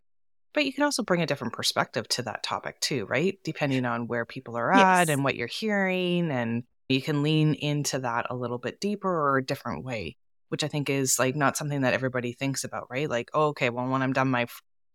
[0.53, 3.37] But you can also bring a different perspective to that topic too, right?
[3.43, 5.01] Depending on where people are Yes.
[5.01, 6.31] at and what you're hearing.
[6.31, 10.15] And you can lean into that a little bit deeper or a different way,
[10.49, 13.09] which I think is like not something that everybody thinks about, right?
[13.09, 14.47] Like, oh, okay, well, when I'm done my,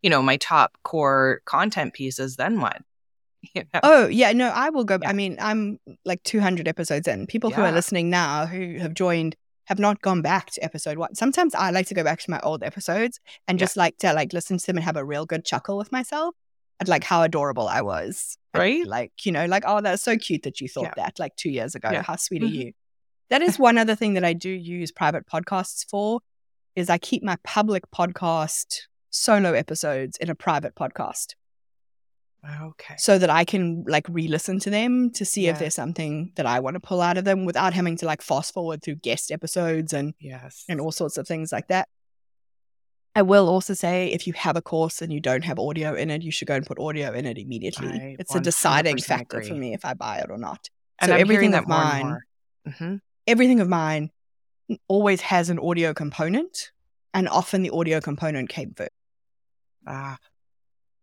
[0.02, 2.78] you know, my top core content pieces, then what?
[3.54, 3.80] You know?
[3.82, 4.98] Oh, yeah, no, I will go.
[5.02, 5.08] Yeah.
[5.08, 7.26] I mean, I'm like 200 episodes in.
[7.26, 9.34] People who are listening now who have joined
[9.66, 11.14] have not gone back to episode one.
[11.14, 13.64] Sometimes I like to go back to my old episodes and Yeah.
[13.64, 16.34] just like to like listen to them and have a real good chuckle with myself
[16.80, 18.36] at like how adorable I was.
[18.54, 18.86] And, Right?
[18.86, 21.04] Like, you know, like, oh, that's so cute that you thought Yeah.
[21.04, 21.90] that like two years ago.
[21.92, 22.02] Yeah.
[22.02, 22.54] How sweet are Mhm.
[22.54, 22.72] you?
[23.30, 26.20] That is one other thing that I do use private podcasts for
[26.74, 31.34] is I keep my public podcast solo episodes in a private podcast.
[32.44, 32.94] Okay.
[32.98, 35.52] So that I can like re-listen to them to see Yeah.
[35.52, 38.20] if there's something that I want to pull out of them without having to like
[38.22, 40.64] fast forward through guest episodes and Yes.
[40.68, 41.88] and all sorts of things like that.
[43.14, 46.10] I will also say if you have a course and you don't have audio in
[46.10, 47.88] it, you should go and put audio in it immediately.
[47.88, 50.68] I it's a deciding 100% factor for me if I buy it or not.
[50.98, 52.18] and so I'm everything of mine-.
[52.66, 53.00] Mhm.
[53.26, 54.10] Everything of mine
[54.88, 56.70] always has an audio component,
[57.12, 58.90] and often the audio component came first.
[59.86, 60.16] Ah.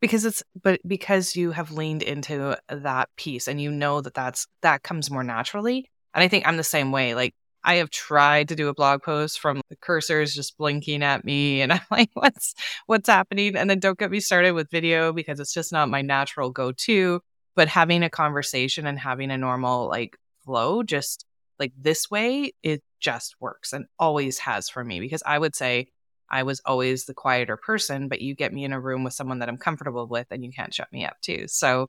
[0.01, 4.47] Because it's but because you have leaned into that piece and you know that that's
[4.61, 5.89] that comes more naturally.
[6.13, 7.15] And I think I'm the same way.
[7.15, 7.33] Like
[7.63, 11.61] I have tried to do a blog post from the cursors just blinking at me
[11.61, 15.39] and I'm like what's what's happening and then don't get me started with video because
[15.39, 17.21] it's just not my natural go-to,
[17.55, 21.25] but having a conversation and having a normal like flow just
[21.59, 25.87] like this way it just works and always has for me because I would say
[26.29, 29.39] I was always the quieter person, but you get me in a room with someone
[29.39, 31.45] that I'm comfortable with and you can't shut me up too.
[31.47, 31.87] So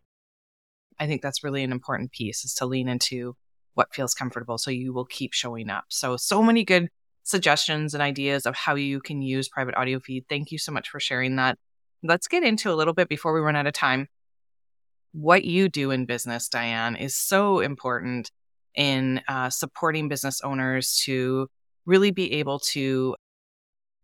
[0.98, 3.36] I think that's really an important piece is to lean into
[3.74, 5.84] what feels comfortable so you will keep showing up.
[5.88, 6.88] So so many good
[7.22, 10.24] suggestions and ideas of how you can use private audio feed.
[10.28, 11.58] Thank you so much for sharing that.
[12.02, 14.08] Let's get into a little bit before we run out of time.
[15.12, 18.30] What you do in business, Diane, is so important
[18.74, 21.48] in uh, supporting business owners to
[21.84, 23.16] really be able to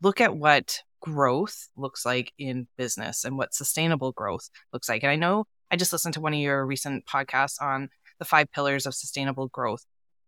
[0.03, 5.03] look at what growth looks like in business and what sustainable growth looks like.
[5.03, 8.51] And I know I just listened to one of your recent podcasts on the five
[8.51, 9.85] pillars of sustainable growth.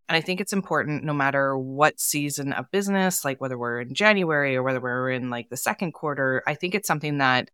[0.08, 3.94] And I think it's important no matter what season of business, like whether we're in
[3.94, 7.50] January or whether we're in like the second quarter, I think it's something that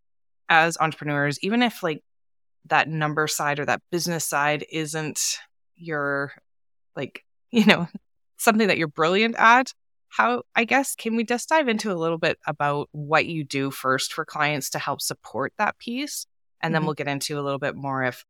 [0.49, 2.03] as entrepreneurs, even if like
[2.67, 5.39] that number side or that business side isn't
[5.77, 6.33] your
[6.95, 7.89] like, you know,
[8.37, 9.73] something that you're brilliant at,
[10.17, 13.71] how I guess can we just dive into a little bit about what you do
[13.71, 16.27] first for clients to help support that piece
[16.61, 16.85] and then Mhm.
[16.87, 18.25] we'll get into a little bit more if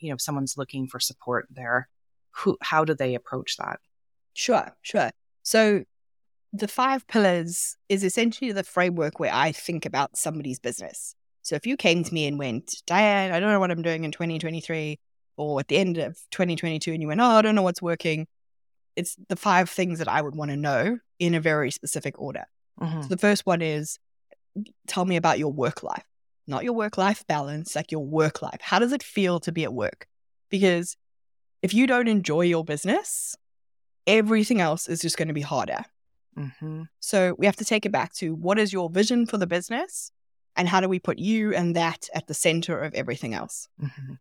[0.00, 1.88] you know if someone's looking for support there
[2.30, 3.78] who how do they approach that
[4.34, 5.10] Sure, sure.
[5.42, 5.84] So
[6.52, 11.14] the five pillars is essentially the framework where I think about somebody's business.
[11.42, 14.04] So if you came to me and went, Diane, I don't know what I'm doing
[14.04, 14.98] in 2023,
[15.36, 18.26] or at the end of 2022, and you went, Oh, I don't know what's working,
[18.98, 22.44] it's the five things that I would want to know in a very specific order.
[22.80, 23.02] Mhm.
[23.02, 23.98] So the first one is
[24.86, 26.04] tell me about your work life,
[26.46, 28.60] not your work life balance, like your work life.
[28.60, 30.08] How does it feel to be at work?
[30.50, 30.96] Because
[31.62, 33.36] if you don't enjoy your business,
[34.06, 35.84] everything else is just going to be harder.
[36.36, 36.88] Mhm.
[37.00, 40.12] So we have to take it back to what is your vision for the business
[40.56, 43.68] and how do we put you and that at the center of everything else?
[43.80, 44.18] Mhm.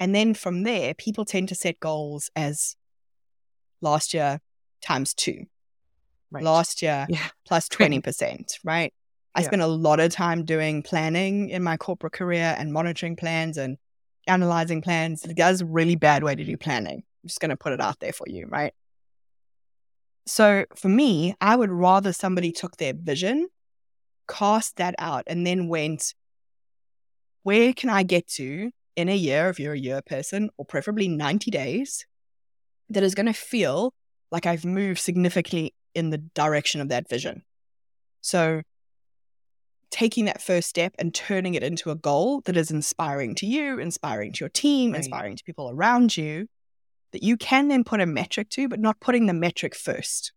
[0.00, 2.76] And then from there, people tend to set goals as
[3.82, 4.40] last year
[4.80, 5.44] times two,
[6.30, 8.92] right last year yeah plus 20%, right?
[9.34, 9.46] I Yeah.
[9.46, 13.78] spent a lot of time doing planning in my corporate career and monitoring plans and
[14.26, 15.22] analyzing plans.
[15.22, 17.02] That's a really bad way to do planning.
[17.22, 18.72] I'm just going to put it out there for you, right?
[20.26, 23.48] So for me, I would rather somebody took their vision,
[24.28, 26.14] cast that out, and then went,
[27.42, 31.08] where can I get to in a year, if you're a year person, or preferably
[31.08, 32.06] 90 days,
[32.90, 33.92] that is going to feel
[34.30, 37.42] like I've moved significantly in the direction of that vision.
[38.20, 38.62] So,
[39.90, 43.78] taking that first step and turning it into a goal that is inspiring to you,
[43.78, 44.98] inspiring to your team, Right.
[44.98, 46.46] inspiring to people around you,
[47.12, 50.32] that you can then put a metric to, but not putting the metric first.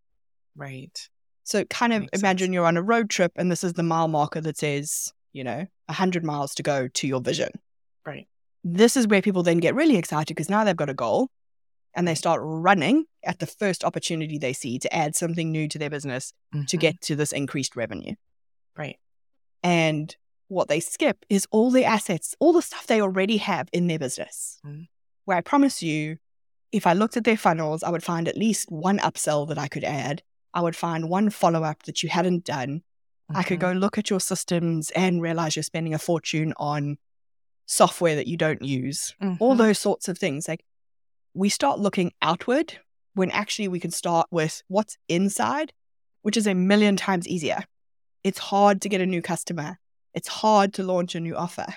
[0.55, 1.09] right
[1.43, 2.53] So, kind of imagine sense.
[2.53, 5.65] you're on a road trip and this is the mile marker that says, you know,
[5.87, 7.49] 100 miles to go to your vision.
[8.05, 8.27] right
[8.63, 11.29] This is where people then get really excited because now they've got a goal
[11.95, 15.79] and they start running at the first opportunity they see to add something new to
[15.79, 16.33] their business
[16.67, 16.79] to Mhm.
[16.79, 18.15] get to this increased revenue.
[18.77, 18.99] right
[19.63, 20.15] And
[20.49, 23.97] what they skip is all the assets, all the stuff they already have in their
[23.97, 24.59] business.
[24.65, 24.87] Mm.
[25.23, 26.17] Where I promise you,
[26.71, 29.67] if I looked at their funnels, I would find at least one upsell that I
[29.69, 30.21] could add.
[30.53, 32.83] I would find one follow up that you hadn't done.
[33.29, 33.61] I could Mhm.
[33.61, 36.97] go look at your systems and realize you're spending a fortune on
[37.65, 39.15] software that you don't use.
[39.39, 39.57] All Mhm.
[39.57, 40.47] those sorts of things.
[40.47, 40.63] Like
[41.35, 42.79] we start looking outward
[43.13, 45.73] when actually we can start with what's inside,
[46.21, 47.63] which is a million times easier.
[48.23, 49.77] It's hard to get a new customer.
[50.13, 51.67] It's hard to launch a new offer.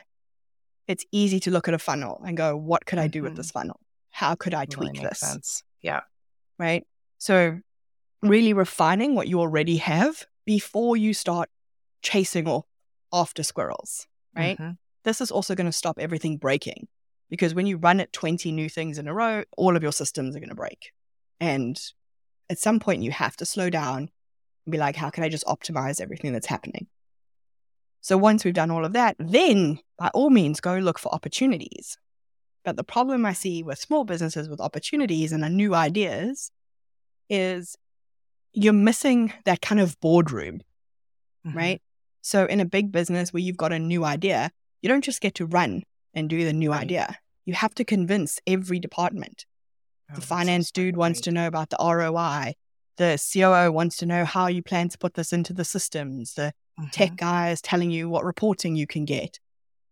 [0.87, 3.37] It's easy to look at a funnel and go, what could I do with Mhm.
[3.37, 3.81] this funnel?
[4.11, 5.21] How could I tweak makes this?
[5.21, 6.01] sense yeah
[6.59, 6.85] right?
[7.19, 7.61] So,
[8.23, 11.49] really refining what you already have before you start
[12.03, 12.65] chasing off
[13.13, 14.59] after squirrels, right?
[14.59, 14.79] Mhm.
[15.05, 16.89] This is also going to stop everything breaking
[17.31, 20.35] because when you run at 20 new things in a row, all of your systems
[20.35, 20.93] are going to break.
[21.41, 21.81] And
[22.51, 24.11] at some point you have to slow down
[24.67, 26.87] and be like, how can I just optimize everything that's happening?
[28.01, 31.99] So once we've done all of that, then by all means go look for opportunities.
[32.65, 36.51] But the problem I see with small businesses with opportunities and new ideas
[37.29, 37.77] is
[38.53, 40.61] you're missing that kind of boardroom,
[41.47, 41.57] mm-hmm.
[41.57, 41.83] right?
[42.23, 44.51] So in a big business where you've got a new idea,
[44.83, 45.83] you don't just get to run
[46.15, 46.83] and do the new right.
[46.83, 47.19] idea.
[47.45, 49.47] You have to convince every department.
[50.11, 52.55] Oh, the finance dude wants to know about the ROI.
[52.97, 56.35] The COO wants to know how you plan to put this into the systems.
[56.35, 56.91] The mm-hmm.
[56.91, 59.39] tech guy is telling you what reporting you can get.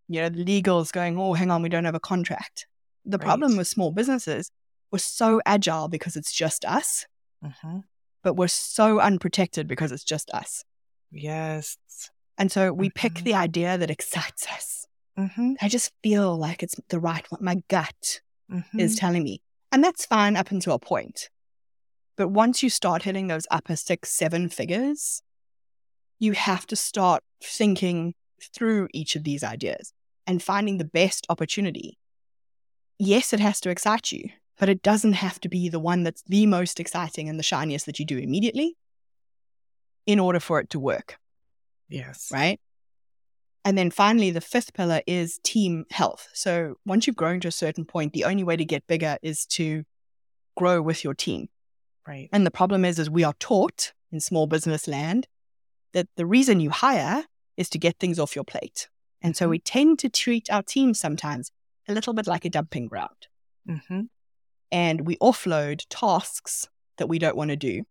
[0.08, 2.66] You know, the legal is going, oh, hang on, we don't have a contract.
[3.04, 3.24] The right.
[3.24, 4.50] problem with small businesses,
[4.90, 7.06] we're so agile because it's just us,
[7.44, 7.78] mm-hmm.
[8.22, 10.64] but we're so unprotected because it's just us.
[11.10, 11.76] Yes.
[12.38, 12.98] And so we mm-hmm.
[12.98, 14.85] pick the idea that excites us.
[15.18, 15.54] Mm-hmm.
[15.62, 17.42] I just feel like it's the right one.
[17.42, 18.80] My gut mm-hmm.
[18.80, 19.40] is telling me.
[19.72, 21.30] And that's fine up until a point.
[22.16, 25.22] But once you start hitting those upper six, seven figures,
[26.18, 28.14] you have to start thinking
[28.54, 29.92] through each of these ideas
[30.26, 31.98] and finding the best opportunity.
[32.98, 36.22] Yes, it has to excite you, but it doesn't have to be the one that's
[36.22, 38.76] the most exciting and the shiniest that you do immediately
[40.06, 41.18] in order for it to work.
[41.88, 42.30] Yes.
[42.32, 42.60] Right.
[43.66, 46.28] And then finally, the fifth pillar is team health.
[46.32, 49.44] So once you've grown to a certain point, the only way to get bigger is
[49.46, 49.82] to
[50.56, 51.48] grow with your team.
[52.06, 52.28] Right.
[52.32, 55.26] And the problem is, is we are taught in small business land
[55.94, 57.24] that the reason you hire
[57.56, 58.88] is to get things off your plate.
[59.20, 59.50] And so mm-hmm.
[59.50, 61.50] we tend to treat our team sometimes
[61.88, 63.26] a little bit like a dumping ground.
[63.68, 64.02] Mm-hmm.
[64.70, 67.82] And we offload tasks that we don't want to do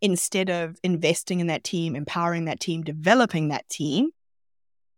[0.00, 4.12] instead of investing in that team, empowering that team, developing that team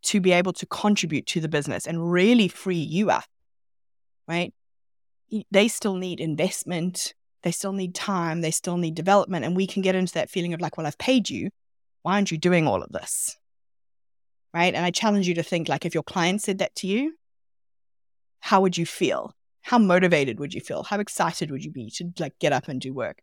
[0.03, 3.25] to be able to contribute to the business and really free you up,
[4.27, 4.53] right?
[5.51, 7.15] They still need investment.
[7.43, 8.41] They still need time.
[8.41, 9.45] They still need development.
[9.45, 11.51] And we can get into that feeling of like, well, I've paid you.
[12.03, 13.37] Why aren't you doing all of this?
[14.55, 14.75] Right.
[14.75, 17.15] And I challenge you to think like, if your client said that to you,
[18.41, 19.35] how would you feel?
[19.61, 20.85] How motivated would you feel?
[20.85, 23.19] How excited would you be to like get up and do work?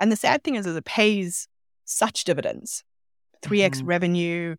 [0.00, 1.46] And the sad thing is, is it pays
[1.84, 2.82] such dividends
[3.42, 3.86] 3x mm-hmm.
[3.86, 4.56] revenue,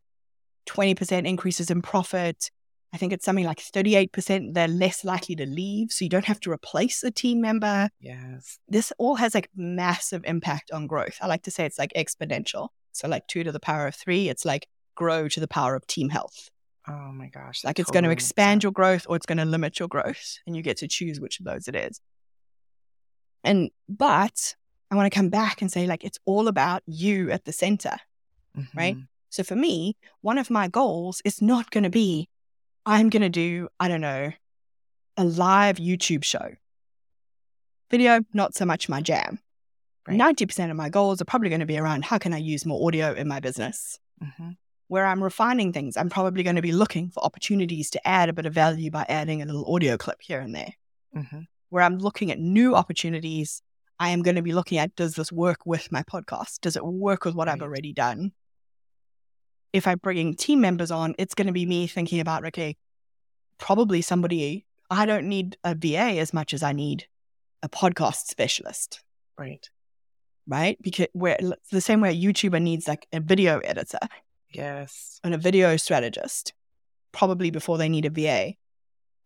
[0.67, 2.49] 20% increases in profit.
[2.93, 5.91] I think it's something like 38% they're less likely to leave.
[5.91, 7.89] So you don't have to replace a team member.
[7.99, 8.59] Yes.
[8.67, 11.17] This all has like massive impact on growth.
[11.21, 12.69] I like to say it's like exponential.
[12.91, 15.85] So, like two to the power of three, it's like grow to the power of
[15.85, 16.49] team health.
[16.87, 17.63] Oh my gosh.
[17.63, 20.39] Like it's totally going to expand your growth or it's going to limit your growth.
[20.47, 22.01] And you get to choose which of those it is.
[23.43, 24.55] And, but
[24.91, 27.97] I want to come back and say, like, it's all about you at the center,
[28.57, 28.77] mm-hmm.
[28.77, 28.97] right?
[29.29, 32.29] So for me, one of my goals is not going to be,
[32.85, 34.31] I'm going to do, I don't know,
[35.17, 36.55] a live YouTube show.
[37.91, 39.39] Video, not so much my jam.
[40.07, 40.19] Right.
[40.19, 42.87] 90% of my goals are probably going to be around how can I use more
[42.87, 43.99] audio in my business?
[44.23, 44.51] Mm-hmm.
[44.87, 48.33] Where I'm refining things, I'm probably going to be looking for opportunities to add a
[48.33, 50.73] bit of value by adding a little audio clip here and there.
[51.15, 51.41] Mm-hmm.
[51.69, 53.61] Where I'm looking at new opportunities
[53.99, 56.61] I am going to be looking at does this work with my podcast?
[56.61, 57.53] Does it work with what right.
[57.53, 58.31] I've already done?
[59.73, 62.75] If I'm bringing team members on, it's going to be me thinking about, okay,
[63.57, 67.05] probably somebody, I don't need a VA as much as I need
[67.61, 69.01] a podcast specialist.
[69.37, 69.69] Right.
[70.47, 70.77] Right.
[70.81, 71.07] Because
[71.71, 73.99] the same way a YouTuber needs like a video editor.
[74.51, 75.19] Yes.
[75.23, 76.53] And a video strategist,
[77.11, 78.55] probably before they need a VA.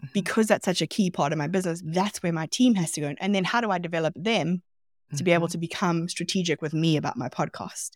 [0.04, 0.12] Mm-hmm.
[0.14, 3.02] because that's such a key part of my business, that's where my team has to
[3.02, 3.14] go.
[3.20, 4.62] And then how do I develop them
[5.16, 5.52] to be able mm-hmm.
[5.52, 7.92] to become strategic with me about my podcast?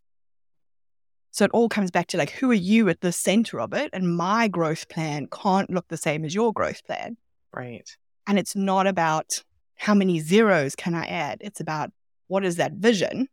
[1.38, 3.92] So it all comes back to like, who are you at the center of it?
[3.94, 7.18] And my growth plan can't look the same as your growth plan.
[7.54, 7.88] Right.
[8.26, 9.44] And it's not about
[9.76, 11.38] how many zeros can I add?
[11.42, 11.92] It's about
[12.28, 13.28] what is that vision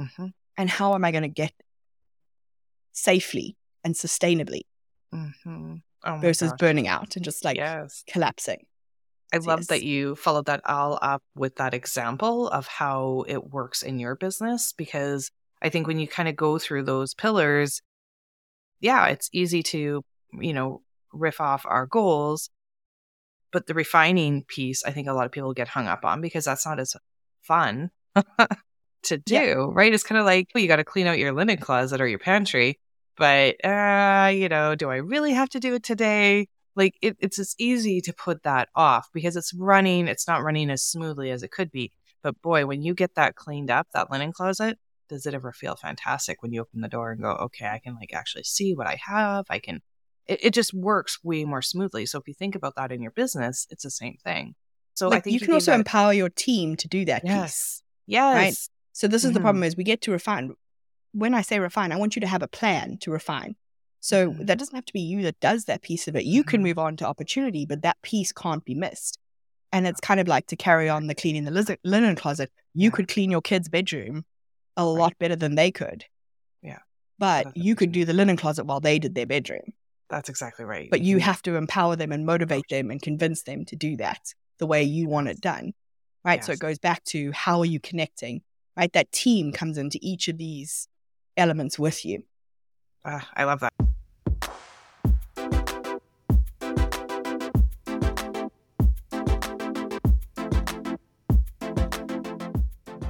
[0.00, 0.28] mm-hmm.
[0.56, 1.52] and how am I going to get
[2.92, 4.62] safely and sustainably?
[5.14, 5.74] Mm-hmm
[6.04, 6.58] oh versus gosh.
[6.58, 8.04] burning out and just like yes.
[8.06, 8.66] collapsing.
[9.32, 9.66] I love yes.
[9.68, 14.14] that you followed that all up with that example of how it works in your
[14.14, 15.30] business because
[15.62, 17.80] I think when you kind of go through those pillars,
[18.80, 20.02] yeah, it's easy to,
[20.32, 20.82] you know,
[21.12, 22.50] riff off our goals.
[23.52, 26.46] But the refining piece, I think a lot of people get hung up on because
[26.46, 26.96] that's not as
[27.42, 27.90] fun
[29.04, 29.66] to do, yeah.
[29.70, 29.92] right?
[29.92, 32.18] It's kind of like, well, you got to clean out your linen closet or your
[32.18, 32.78] pantry
[33.16, 36.48] but uh, you know, do I really have to do it today?
[36.74, 40.70] Like it, it's just easy to put that off because it's running, it's not running
[40.70, 41.92] as smoothly as it could be.
[42.22, 44.78] But boy, when you get that cleaned up, that linen closet,
[45.12, 47.94] does it ever feel fantastic when you open the door and go, okay, I can
[47.94, 49.44] like actually see what I have.
[49.50, 49.80] I can,
[50.26, 52.06] it, it just works way more smoothly.
[52.06, 54.54] So if you think about that in your business, it's the same thing.
[54.94, 57.42] So like I think you can also that, empower your team to do that yes.
[57.42, 57.82] piece.
[58.06, 58.34] Yes.
[58.34, 58.56] Right?
[58.92, 59.34] So this is Mhm.
[59.34, 60.54] the problem is we get to refine.
[61.12, 63.56] When I say refine, I want you to have a plan to refine.
[64.00, 64.46] So Mhm.
[64.46, 66.24] that doesn't have to be you that does that piece of it.
[66.24, 66.64] You can Mhm.
[66.64, 69.18] move on to opportunity, but that piece can't be missed.
[69.70, 72.50] And it's kind of like to carry on the cleaning the liz- linen closet.
[72.74, 74.24] You could clean your kid's bedroom
[74.76, 74.90] a Right.
[74.90, 76.04] lot better than they could.
[76.62, 76.78] Yeah.
[77.18, 79.72] But that's you could do the linen closet while they did their bedroom.
[80.08, 80.90] That's exactly right.
[80.90, 81.20] But you Mhm.
[81.22, 84.82] have to empower them and motivate them and convince them to do that the way
[84.82, 85.72] you want it done.
[86.24, 86.44] Right.
[86.44, 88.42] So it goes back to how are you connecting?
[88.76, 88.92] Right.
[88.92, 90.88] That team comes into each of these
[91.36, 92.24] elements with you.
[93.04, 93.72] Ah, I love that.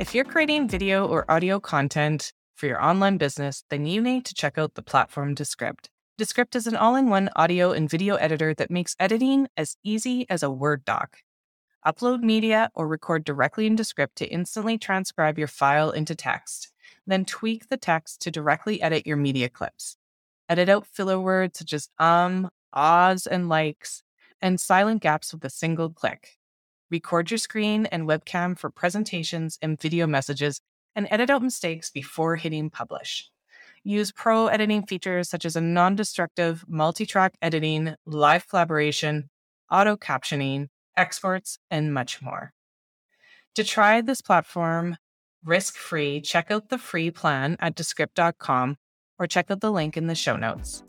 [0.02, 4.34] If you're creating video or audio content for your online business, then you need to
[4.34, 5.90] check out the platform Descript.
[6.18, 10.26] Descript is an all in one audio and video editor that makes editing as easy
[10.28, 11.18] as a Word doc.
[11.86, 16.72] Upload media or record directly in Descript to instantly transcribe your file into text,
[17.06, 19.98] then tweak the text to directly edit your media clips.
[20.48, 24.02] Edit out filler words such as um, ahs, and likes,
[24.40, 26.38] and silent gaps with a single click.
[26.92, 30.60] Record your screen and webcam for presentations and video messages,
[30.94, 33.30] and edit out mistakes before hitting publish.
[33.82, 39.30] Use pro editing features such as a non destructive multi track editing, live collaboration,
[39.70, 42.52] auto captioning, exports, and much more.
[43.54, 44.98] To try this platform
[45.42, 48.76] risk free, check out the free plan at descript.com
[49.18, 50.84] or check out the link in the show notes.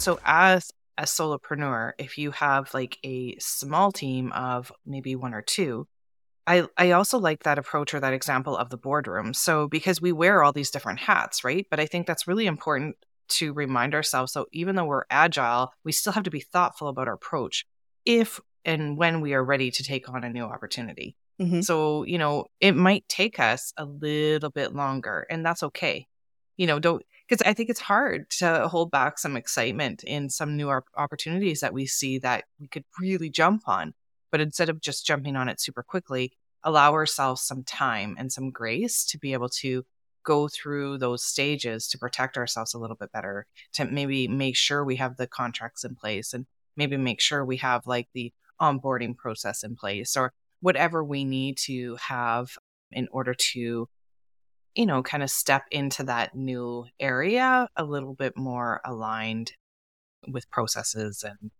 [0.00, 5.42] So, as a solopreneur, if you have like a small team of maybe one or
[5.42, 5.86] two,
[6.46, 9.34] I, I also like that approach or that example of the boardroom.
[9.34, 11.66] So, because we wear all these different hats, right?
[11.70, 12.96] But I think that's really important
[13.28, 14.32] to remind ourselves.
[14.32, 17.66] So, even though we're agile, we still have to be thoughtful about our approach
[18.06, 21.14] if and when we are ready to take on a new opportunity.
[21.40, 21.62] Mhm.
[21.62, 26.06] So, you know, it might take us a little bit longer, and that's okay.
[26.56, 30.56] You know, don't because I think it's hard to hold back some excitement in some
[30.56, 33.94] new opportunities that we see that we could really jump on.
[34.32, 36.32] But instead of just jumping on it super quickly,
[36.64, 39.84] allow ourselves some time and some grace to be able to
[40.24, 44.84] go through those stages to protect ourselves a little bit better, to maybe make sure
[44.84, 49.16] we have the contracts in place and maybe make sure we have like the onboarding
[49.16, 52.50] process in place or whatever we need to have
[52.90, 53.88] in order to
[54.74, 59.52] you know kind of step into that new area a little bit more aligned
[60.28, 61.50] with processes and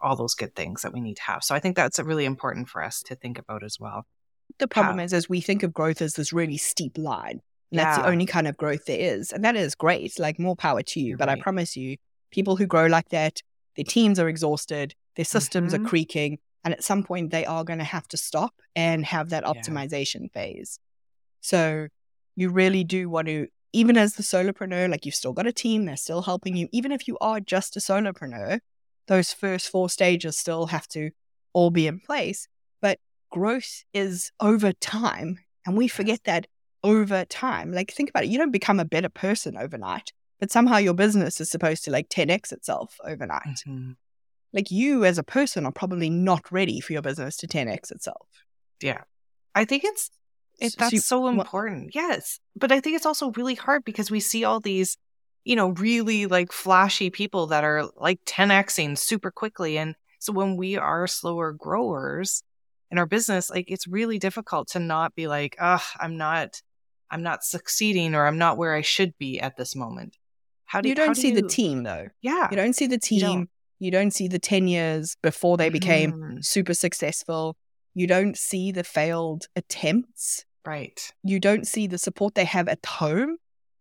[0.00, 2.68] all those good things that we need to have so i think that's really important
[2.68, 4.06] for us to think about as well
[4.58, 7.40] The problem How- is, is we think of growth as this really steep line.
[7.70, 9.30] And that's the only kind of growth there is.
[9.32, 10.18] And that is great.
[10.18, 11.06] Like more power to you.
[11.10, 11.96] You're but I promise you,
[12.32, 13.34] people who grow like that,
[13.76, 15.76] their teams are exhausted, their systems Mhm.
[15.78, 16.38] are creaking.
[16.64, 19.52] And at some point, they are going to have to stop and have that Yeah.
[19.52, 20.80] optimization phase.
[21.40, 21.86] So
[22.40, 25.84] you really do want to, even as the solopreneur, like you've still got a team,
[25.84, 26.68] they're still helping you.
[26.72, 28.58] Even if you are just a solopreneur,
[29.06, 31.10] those first four stages still have to
[31.52, 32.48] all be in place.
[32.80, 32.98] But
[33.30, 35.38] growth is over time.
[35.66, 36.46] And we forget that
[36.82, 37.72] over time.
[37.72, 38.30] Like, think about it.
[38.30, 42.08] You don't become a better person overnight, but somehow your business is supposed to like
[42.08, 43.62] 10x itself overnight.
[43.66, 43.96] Mhm.
[44.52, 48.26] Like, you as a person are probably not ready for your business to 10x itself.
[48.82, 49.02] yeah
[49.54, 50.10] i think it's
[50.60, 54.10] it, So that's you- so important yes but i think it's also really hard because
[54.10, 54.96] we see all these
[55.44, 60.56] you know really like flashy people that are like 10xing super quickly and so when
[60.56, 62.42] we are slower growers
[62.90, 66.60] in our business like it's really difficult to not be like ugh i'm not
[67.10, 70.16] i'm not succeeding or i'm not where i should be at this moment
[70.66, 72.08] how do you don't do see the team, though.
[72.22, 73.20] yeah You don't see the You team.
[73.20, 73.50] don't.
[73.80, 76.44] You don't see the 10 years before they became Mhm.
[76.44, 77.56] super successful.
[77.94, 80.44] You don't see the failed attempts.
[80.66, 83.36] Right You don't see the support they have at home,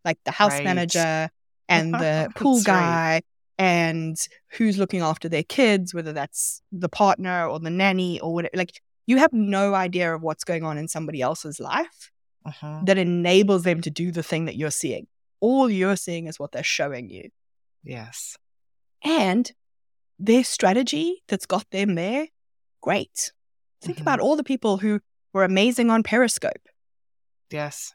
[0.06, 0.64] like the house Right.
[0.64, 1.30] manager
[1.70, 2.74] and the pool That's right.
[2.76, 3.22] guy
[3.58, 4.18] and
[4.52, 8.56] who's looking after their kids, whether that's the partner or the nanny or whatever.
[8.56, 12.12] Like, you have no idea of what's going on in somebody else's life
[12.48, 12.86] Mhm.
[12.86, 15.08] that enables them to do the thing that you're seeing.
[15.42, 17.30] All you're seeing is what they're showing you.
[17.84, 18.36] yes
[19.04, 19.52] and
[20.20, 22.28] their strategy that's got them there,
[22.82, 23.32] great.
[23.82, 24.02] Think Mhm.
[24.02, 25.00] about all the people who
[25.34, 26.68] were amazing on Periscope.
[27.52, 27.94] Yes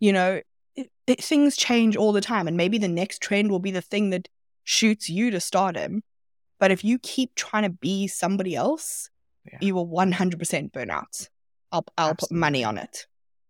[0.00, 0.40] You know,
[0.76, 3.82] it, it, things change all the time, and maybe the next trend will be the
[3.82, 4.28] thing that
[4.62, 6.02] shoots you to stardom.
[6.60, 9.10] But if you keep trying to be somebody else,
[9.44, 9.58] Yeah.
[9.60, 11.28] you will 100% burn out.
[11.72, 13.06] I'll, I'll put money on it.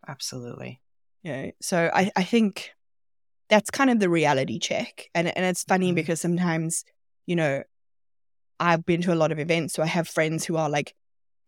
[0.06, 0.80] absolutely
[1.22, 1.50] You know?
[1.60, 2.70] So I, I think
[3.48, 5.08] that's kind of the reality check.
[5.14, 5.96] And, and it's funny Mhm.
[5.96, 6.84] because sometimes,
[7.26, 7.62] you know,
[8.60, 10.94] I've been to a lot of events, so I have friends who are like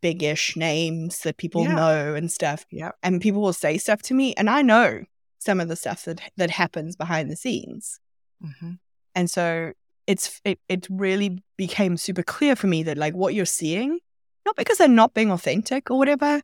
[0.00, 1.74] big-ish names that people Yeah.
[1.74, 2.64] know and stuff.
[2.70, 2.96] Yep.
[3.02, 5.04] And people will say stuff to me, and I know
[5.38, 7.98] some of the stuff that that happens behind the scenes.
[8.40, 8.72] hmm
[9.14, 9.72] And so
[10.06, 13.98] it's it, it really became super clear for me that like what you're seeing,
[14.46, 16.40] not because they're not being authentic or whatever,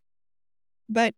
[0.88, 1.14] but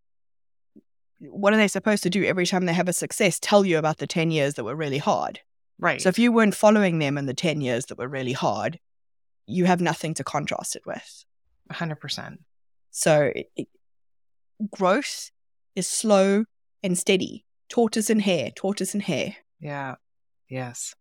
[1.20, 3.39] what are they supposed to do every time they have a success?
[3.41, 5.41] Tell you about the 10 years that were really hard.
[5.80, 6.01] Right.
[6.01, 8.78] So if you weren't following them in the 10 years that were really hard,
[9.47, 11.24] you have nothing to contrast it with.
[11.71, 12.37] 100%.
[12.91, 13.69] So it, it,
[14.71, 15.31] growth
[15.75, 16.45] is slow
[16.83, 17.45] and steady.
[17.69, 19.37] Tortoise and hare, tortoise and hare.
[19.61, 19.97] Yeah.
[20.49, 20.95] Yes.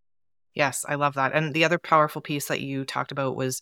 [0.53, 1.33] Yes, I love that.
[1.33, 3.61] And the other powerful piece that you talked about was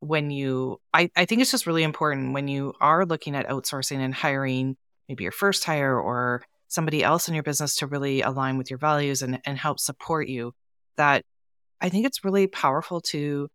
[0.00, 3.98] when you I, I think it's just really important when you are looking at outsourcing
[3.98, 4.76] and hiring
[5.08, 8.78] maybe your first hire or somebody else in your business to really align with your
[8.78, 10.52] values and, and help support you
[10.96, 11.24] that
[11.80, 13.48] I think it's really powerful to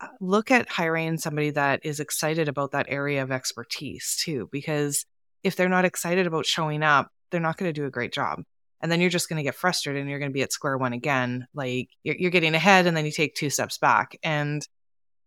[0.00, 5.06] Uh, look at hiring somebody that is excited about that area of expertise too because
[5.42, 8.42] if they're not excited about showing up they're not going to do a great job.
[8.82, 10.76] And then you're just going to get frustrated and you're going to be at square
[10.76, 14.18] one again like you're, you're getting ahead and then you take two steps back.
[14.22, 14.66] And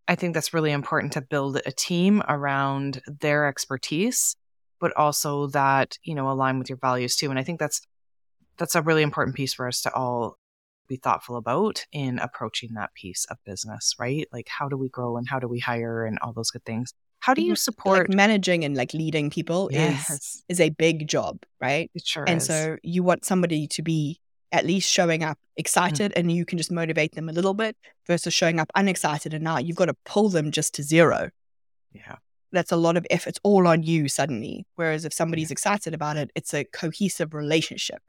[0.07, 4.35] i think that's really important to build a team around their expertise
[4.79, 7.29] but also that you know align with your values too.
[7.29, 7.81] And i think that's
[8.57, 10.37] that's a really important piece for us to all
[10.89, 15.15] be thoughtful about in approaching that piece of business right like how do we grow
[15.15, 18.15] and how do we hire and all those good things how do you support Like
[18.15, 21.91] managing and like leading people is yes is a big job, right?
[21.93, 22.47] it sure and is.
[22.47, 24.19] so you want somebody to be
[24.51, 25.57] at least showing up mm.
[25.57, 27.75] excited and you can just motivate them a little bit
[28.07, 31.29] versus showing up unexcited and now you've got to pull them just to zero.
[31.93, 32.15] yeah
[32.51, 33.29] That's a lot of effort.
[33.29, 34.65] It's all on you suddenly.
[34.75, 38.01] Whereas if somebody's excited about it, it's a cohesive relationship.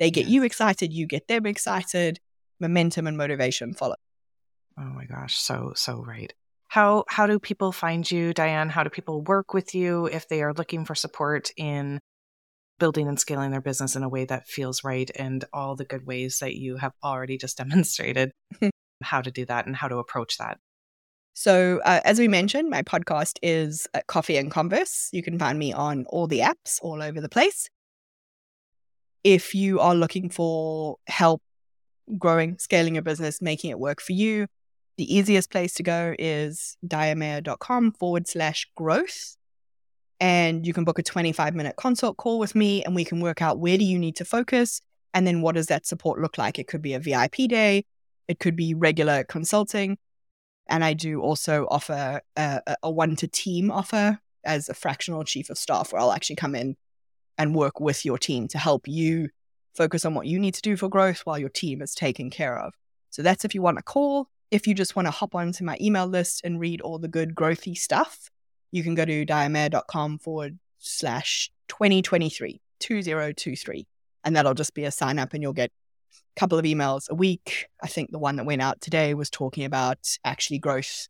[0.00, 2.18] They get you excited, you get them excited,
[2.58, 3.96] momentum and motivation follow.
[4.78, 6.32] Oh my gosh, so so right.
[6.68, 8.70] How how do people find you, Diane?
[8.70, 12.00] How do people work with you if they are looking for support in
[12.78, 16.06] building and scaling their business in a way that feels right and all the good
[16.06, 18.32] ways that you have already just demonstrated
[19.02, 20.58] how to do that and how to approach that?
[21.34, 25.10] So, uh, as we mentioned, my podcast is uh, Coffee and Converse.
[25.12, 27.68] You can find me on all the apps all over the place.
[29.22, 31.42] If you are looking for help
[32.18, 34.46] growing, scaling your business, making it work for you,
[34.96, 39.36] the easiest place to go is dianemayor.com forward slash growth.
[40.18, 43.40] And you can book a 25 minute consult call with me and we can work
[43.40, 44.82] out where do you need to focus
[45.14, 46.58] and then what does that support look like?
[46.58, 47.84] It could be a VIP day,
[48.28, 49.98] it could be regular consulting.
[50.68, 55.50] And I do also offer a, a one to team offer as a fractional chief
[55.50, 56.76] of staff where I'll actually come in
[57.40, 59.30] and work with your team to help you
[59.74, 62.58] focus on what you need to do for growth while your team is taken care
[62.58, 62.74] of.
[63.08, 64.28] So that's if you want a call.
[64.50, 67.34] If you just want to hop onto my email list and read all the good
[67.34, 68.28] growthy stuff,
[68.72, 73.86] you can go to dianemayor.com forward slash 2023, 2023.
[74.22, 75.70] And that'll just be a sign up and you'll get
[76.36, 77.68] a couple of emails a week.
[77.82, 81.08] I think the one that went out today was talking about actually growth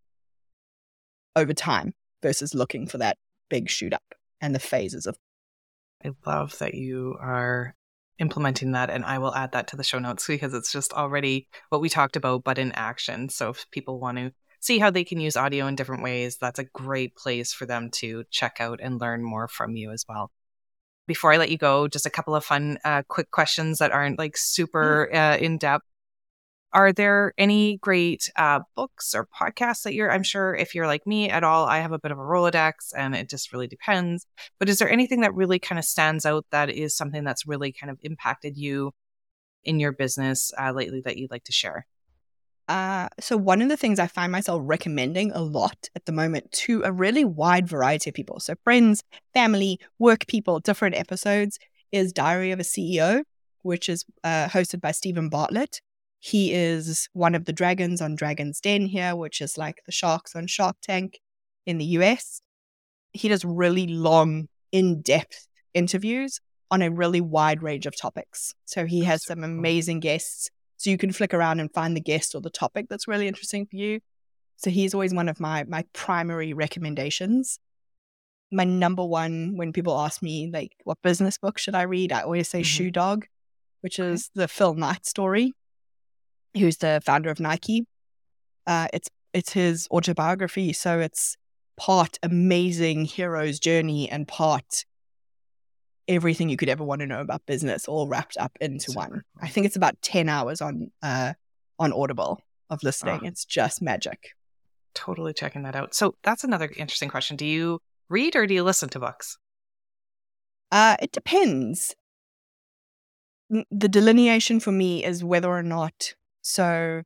[1.35, 3.18] over time versus looking for that
[3.49, 5.16] big shoot up and the phases of
[6.05, 7.74] I love that you are
[8.18, 11.48] implementing that and I will add that to the show notes because it's just already
[11.70, 13.28] what we talked about but in action.
[13.28, 16.59] So if people want to see how they can use audio in different ways, that's
[16.59, 20.30] a great place for them to check out and learn more from you as well.
[21.07, 24.18] Before I let you go, just a couple of fun uh, quick questions that aren't
[24.18, 25.86] like super uh, in depth.
[26.72, 31.06] Are there any great uh, books or podcasts that you're, I'm sure if you're like
[31.06, 34.26] me at all, I have a bit of a Rolodex and it just really depends.
[34.58, 37.72] But is there anything that really kind of stands out that is something that's really
[37.72, 38.92] kind of impacted you
[39.64, 41.86] in your business uh, lately that you'd like to share?
[42.68, 46.52] Uh, so one of the things I find myself recommending a lot at the moment
[46.52, 49.02] to a really wide variety of people, so friends,
[49.34, 51.58] family, work people, different episodes,
[51.90, 53.24] is Diary of a CEO,
[53.62, 55.80] which is uh, hosted by Steven Bartlett.
[56.20, 60.36] He is one of the dragons on Dragon's Den here, which is like the sharks
[60.36, 61.18] on Shark Tank
[61.66, 62.42] in the US.
[63.12, 66.40] He does really long, in depth interviews
[66.70, 68.54] on a really wide range of topics.
[68.66, 70.48] So he has some amazing guests.
[70.76, 73.66] So you can flick around and find the guest or the topic that's really interesting
[73.66, 74.00] for you.
[74.56, 77.58] So he's always one of my my primary recommendations.
[78.52, 82.20] My number one when people ask me like what business book should I read, I
[82.22, 82.64] always say Mhm.
[82.66, 83.26] Shoe Dog,
[83.80, 84.12] which Okay.
[84.12, 85.52] is the Phil Knight story,
[86.57, 87.86] who's the founder of Nike.
[88.66, 91.36] Uh, it's it's his autobiography, so it's
[91.76, 94.84] part amazing hero's journey and part
[96.09, 99.22] everything you could ever want to know about business all wrapped up into Super one.
[99.40, 101.32] I think it's about 10 hours on uh
[101.78, 103.20] on Audible of listening.
[103.22, 103.26] Ah.
[103.26, 104.30] It's just magic.
[104.94, 105.94] Totally checking that out.
[105.94, 107.36] So that's another interesting question.
[107.36, 109.38] Do you read or do you listen to books?
[110.70, 111.94] Uh, it depends.
[113.48, 116.14] The delineation for me is whether or not.
[116.51, 117.03] So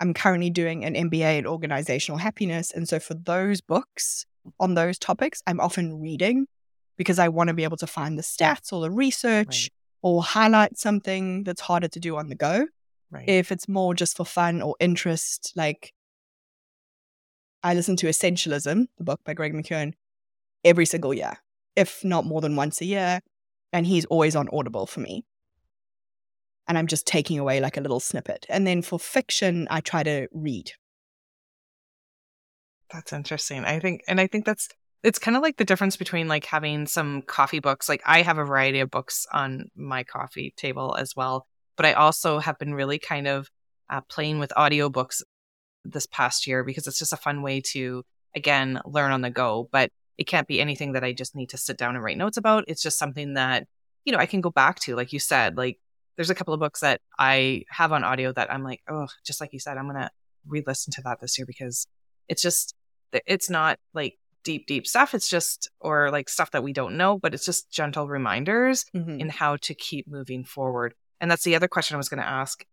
[0.00, 2.72] I'm currently doing an MBA in organizational happiness.
[2.72, 4.24] And so for those books
[4.58, 6.46] on those topics, I'm often reading
[6.96, 9.70] because I want to be able to find the stats or the research right.
[10.02, 12.66] or highlight something that's harder to do on the go.
[13.10, 13.28] Right.
[13.28, 15.92] If it's more just for fun or interest, like
[17.62, 19.92] I listen to Essentialism, the book by Greg McKeown,
[20.64, 21.38] every single year,
[21.76, 23.20] if not more than once a year.
[23.72, 25.24] And he's always on Audible for me.
[26.70, 28.46] And I'm just taking away like a little snippet.
[28.48, 30.70] And then for fiction, I try to read.
[32.92, 33.64] That's interesting.
[33.64, 34.68] I think, and I think that's,
[35.02, 37.88] it's kind of like the difference between like having some coffee books.
[37.88, 41.94] Like I have a variety of books on my coffee table as well, but I
[41.94, 43.50] also have been really kind of
[43.88, 45.22] uh, playing with audiobooks
[45.84, 48.04] this past year because it's just a fun way to,
[48.36, 49.68] again, learn on the go.
[49.72, 52.36] But it can't be anything that I just need to sit down and write notes
[52.36, 52.62] about.
[52.68, 53.66] It's just something that,
[54.04, 54.94] you know, I can go back to.
[54.94, 55.80] Like you said, like
[56.20, 59.40] there's a couple of books that I have on audio that I'm like, oh, just
[59.40, 60.10] like you said, I'm going to
[60.46, 61.86] re listen to that this year because
[62.28, 62.74] it's just,
[63.26, 65.14] it's not like deep, deep stuff.
[65.14, 69.18] It's just, or like stuff that we don't know, but it's just gentle reminders mm-hmm.
[69.18, 70.92] in how to keep moving forward.
[71.22, 72.66] And that's the other question I was going to ask.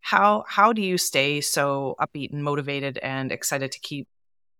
[0.00, 4.06] How, how do you stay so upbeat and motivated and excited to keep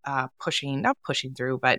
[0.04, 1.78] uh, pushing, not pushing through, but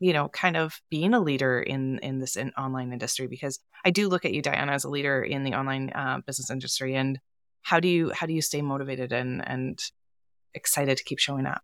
[0.00, 3.26] you know, kind of being a leader in in this in online industry?
[3.26, 6.50] Because I do look at you, Diana, as a leader in the online uh, business
[6.50, 6.94] industry.
[6.94, 7.18] And
[7.62, 9.78] how do you how do you stay motivated and and
[10.54, 11.62] excited to keep showing up?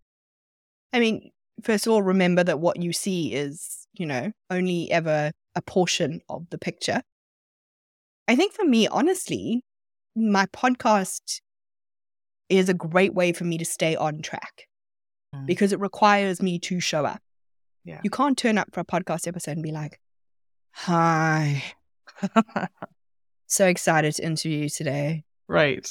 [0.92, 1.30] I mean,
[1.62, 6.20] first of all, remember that what you see is, you know, only ever a portion
[6.28, 7.02] of the picture.
[8.28, 9.62] I think for me, honestly,
[10.14, 11.40] my podcast
[12.48, 14.66] is a great way for me to stay on track
[15.34, 15.46] mm.
[15.46, 17.20] because it requires me to show up.
[17.84, 18.00] Yeah.
[18.02, 20.00] You can't turn up for a podcast episode and be like,
[20.72, 21.62] hi.
[23.46, 25.24] so excited to interview you today.
[25.48, 25.88] Right.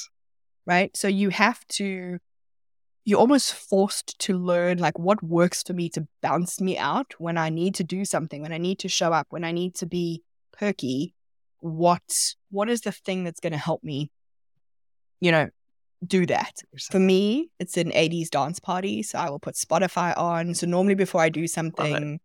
[0.66, 0.96] Right.
[0.96, 2.18] So you have to,
[3.04, 7.36] you're almost forced to learn like what works for me to bounce me out when
[7.36, 9.86] I need to do something, when I need to show up, when I need to
[9.86, 10.22] be
[10.52, 11.14] perky.
[11.58, 14.10] What, what is the thing that's going to help me,
[15.20, 15.50] you know,
[16.06, 16.62] do that.
[16.90, 19.02] For me, it's an 80s dance party.
[19.02, 20.54] So I will put Spotify on.
[20.54, 22.20] So normally before I do something,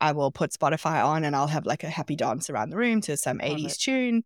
[0.00, 3.00] I will put Spotify on and I'll have like a happy dance around the room
[3.02, 3.78] to some Love 80s it.
[3.78, 4.24] tune.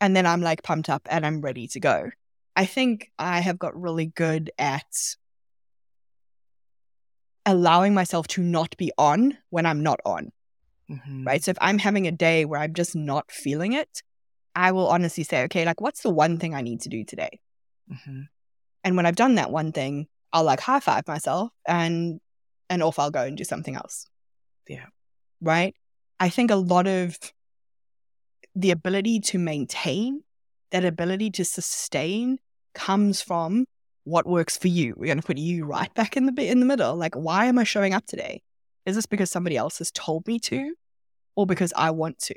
[0.00, 2.10] And then I'm like pumped up and I'm ready to go.
[2.54, 5.16] I think I have got really good at
[7.46, 10.32] allowing myself to not be on when I'm not on.
[10.90, 11.24] Mm-hmm.
[11.24, 11.42] Right.
[11.42, 14.02] So if I'm having a day where I'm just not feeling it,
[14.54, 17.40] I will honestly say, okay, like what's the one thing I need to do today?
[17.92, 18.22] Mm-hmm.
[18.84, 22.20] And when I've done that one thing, I'll like high five myself and
[22.68, 24.06] and off I'll go and do something else.
[24.68, 24.86] Yeah.
[25.40, 25.74] Right.
[26.18, 27.18] I think a lot of
[28.54, 30.22] the ability to maintain,
[30.70, 32.38] that ability to sustain
[32.74, 33.66] comes from
[34.04, 34.94] what works for you.
[34.96, 36.96] We're going to put you right back in the bit in the middle.
[36.96, 38.42] Like, why am I showing up today?
[38.84, 40.74] Is this because somebody else has told me to,
[41.34, 42.34] or because I want to?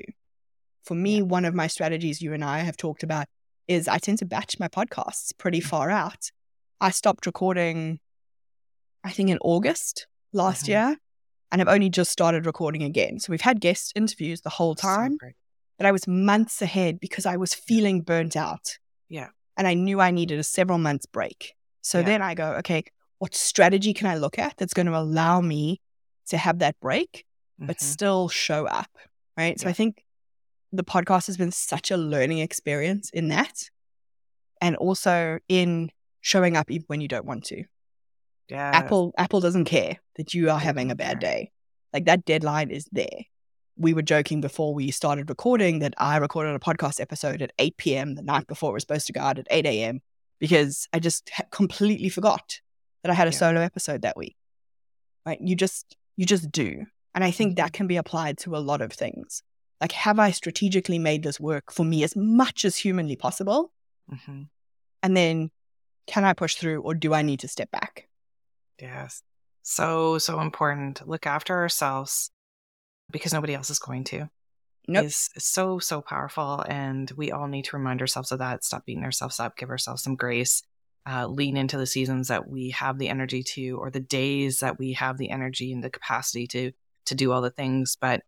[0.84, 1.22] For me, yeah.
[1.22, 3.26] one of my strategies you and I have talked about
[3.70, 5.64] is I tend to batch my podcasts pretty mm.
[5.64, 6.30] far out.
[6.80, 8.00] I stopped recording,
[9.04, 10.70] I think in August last mm-hmm.
[10.72, 10.96] year,
[11.52, 13.20] and I've only just started recording again.
[13.20, 15.28] So we've had guest interviews the whole time, so
[15.78, 18.78] but I was months ahead because I was feeling burnt out.
[19.08, 19.28] Yeah.
[19.56, 21.54] And I knew I needed a several months break.
[21.80, 22.06] So yeah.
[22.06, 22.84] then I go, okay,
[23.18, 25.80] what strategy can I look at that's going to allow me
[26.28, 27.24] to have that break,
[27.58, 27.86] but mm-hmm.
[27.86, 28.90] still show up?
[29.36, 29.60] Right.
[29.60, 29.70] So yeah.
[29.70, 30.04] I think
[30.72, 33.70] the podcast has been such a learning experience in that.
[34.60, 35.90] And also in
[36.20, 37.64] showing up even when you don't want to.
[38.48, 38.70] Yeah.
[38.74, 41.50] Apple Apple doesn't care that you are having a bad day.
[41.92, 43.24] Like that deadline is there.
[43.76, 47.76] We were joking before we started recording that I recorded a podcast episode at 8
[47.78, 48.14] p.m.
[48.14, 50.00] the night before it was supposed to go out at 8 a.m.
[50.38, 52.60] because I just completely forgot
[53.02, 53.38] that I had a yeah.
[53.38, 54.36] solo episode that week.
[55.24, 55.38] Right?
[55.40, 56.84] You just you just do.
[57.14, 57.76] And I think that mm-hmm.
[57.76, 59.42] can be applied to a lot of things.
[59.80, 63.72] Like, have I strategically made this work for me as much as humanly possible?
[64.12, 64.42] Mm-hmm.
[65.02, 65.50] And then,
[66.06, 68.08] can I push through or do I need to step back?
[68.80, 69.22] Yes.
[69.62, 71.06] So, so important.
[71.06, 72.30] Look after ourselves
[73.10, 74.28] because nobody else is going to.
[74.88, 75.04] Nope.
[75.04, 76.64] Is so, so powerful.
[76.68, 78.64] And we all need to remind ourselves of that.
[78.64, 80.62] Stop beating ourselves up, give ourselves some grace,
[81.08, 84.78] uh, lean into the seasons that we have the energy to, or the days that
[84.78, 86.72] we have the energy and the capacity to
[87.06, 87.96] to do all the things.
[88.00, 88.22] But,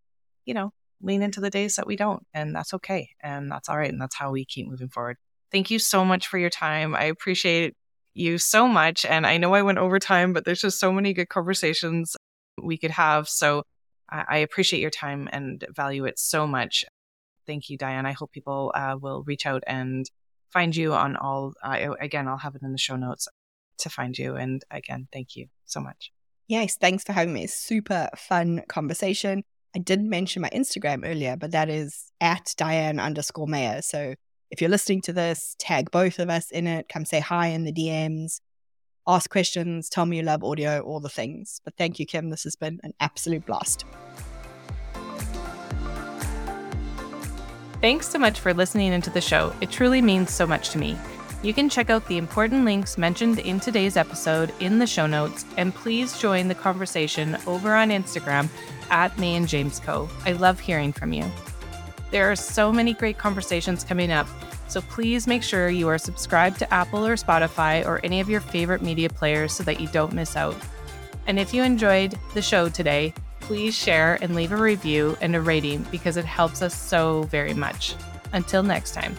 [0.45, 0.73] you know,
[1.03, 3.11] lean into the days that we don't, and that's okay.
[3.21, 3.91] And that's all right.
[3.91, 5.17] And that's how we keep moving forward.
[5.51, 6.95] Thank you so much for your time.
[6.95, 7.75] I appreciate
[8.15, 9.05] you so much.
[9.05, 12.17] And I know I went over time, but there's just so many good conversations
[12.63, 13.29] we could have.
[13.29, 13.65] So
[14.09, 16.85] I, appreciate your time and value it so much.
[17.47, 18.05] Thank you, Diane.
[18.05, 20.09] I hope people uh, will reach out and
[20.51, 21.55] find you on all.
[21.63, 23.27] Uh, again, I'll have it in the show notes
[23.79, 24.37] to find you.
[24.37, 26.13] And again, thank you so much.
[26.47, 27.47] Yes, thanks for having me.
[27.47, 29.45] Super fun conversation.
[29.75, 33.81] I did mention my Instagram earlier, but that is at Diane underscore Mayor.
[33.81, 34.15] So
[34.51, 36.91] if you're listening to this, tag both of us in it.
[36.91, 38.41] Come say hi in the DMs,
[39.07, 41.63] ask questions, tell me you love audio, all the things.
[41.65, 42.29] But thank you, Kim.
[42.29, 43.87] This has been an absolute blast.
[47.81, 49.55] Thanks so much for listening into the show.
[49.63, 50.99] It truly means so much to me.
[51.43, 55.45] You can check out the important links mentioned in today's episode in the show notes,
[55.57, 58.49] and please join the conversation over on Instagram
[58.93, 60.09] at May and James Co.
[60.25, 61.25] I love hearing from you.
[62.13, 64.29] There are so many great conversations coming up,
[64.69, 68.41] so please make sure you are subscribed to Apple or Spotify or any of your
[68.41, 70.55] favorite media players so that you don't miss out.
[71.27, 75.41] And if you enjoyed the show today, please share and leave a review and a
[75.41, 77.97] rating because it helps us so very much.
[78.33, 79.17] Until next time.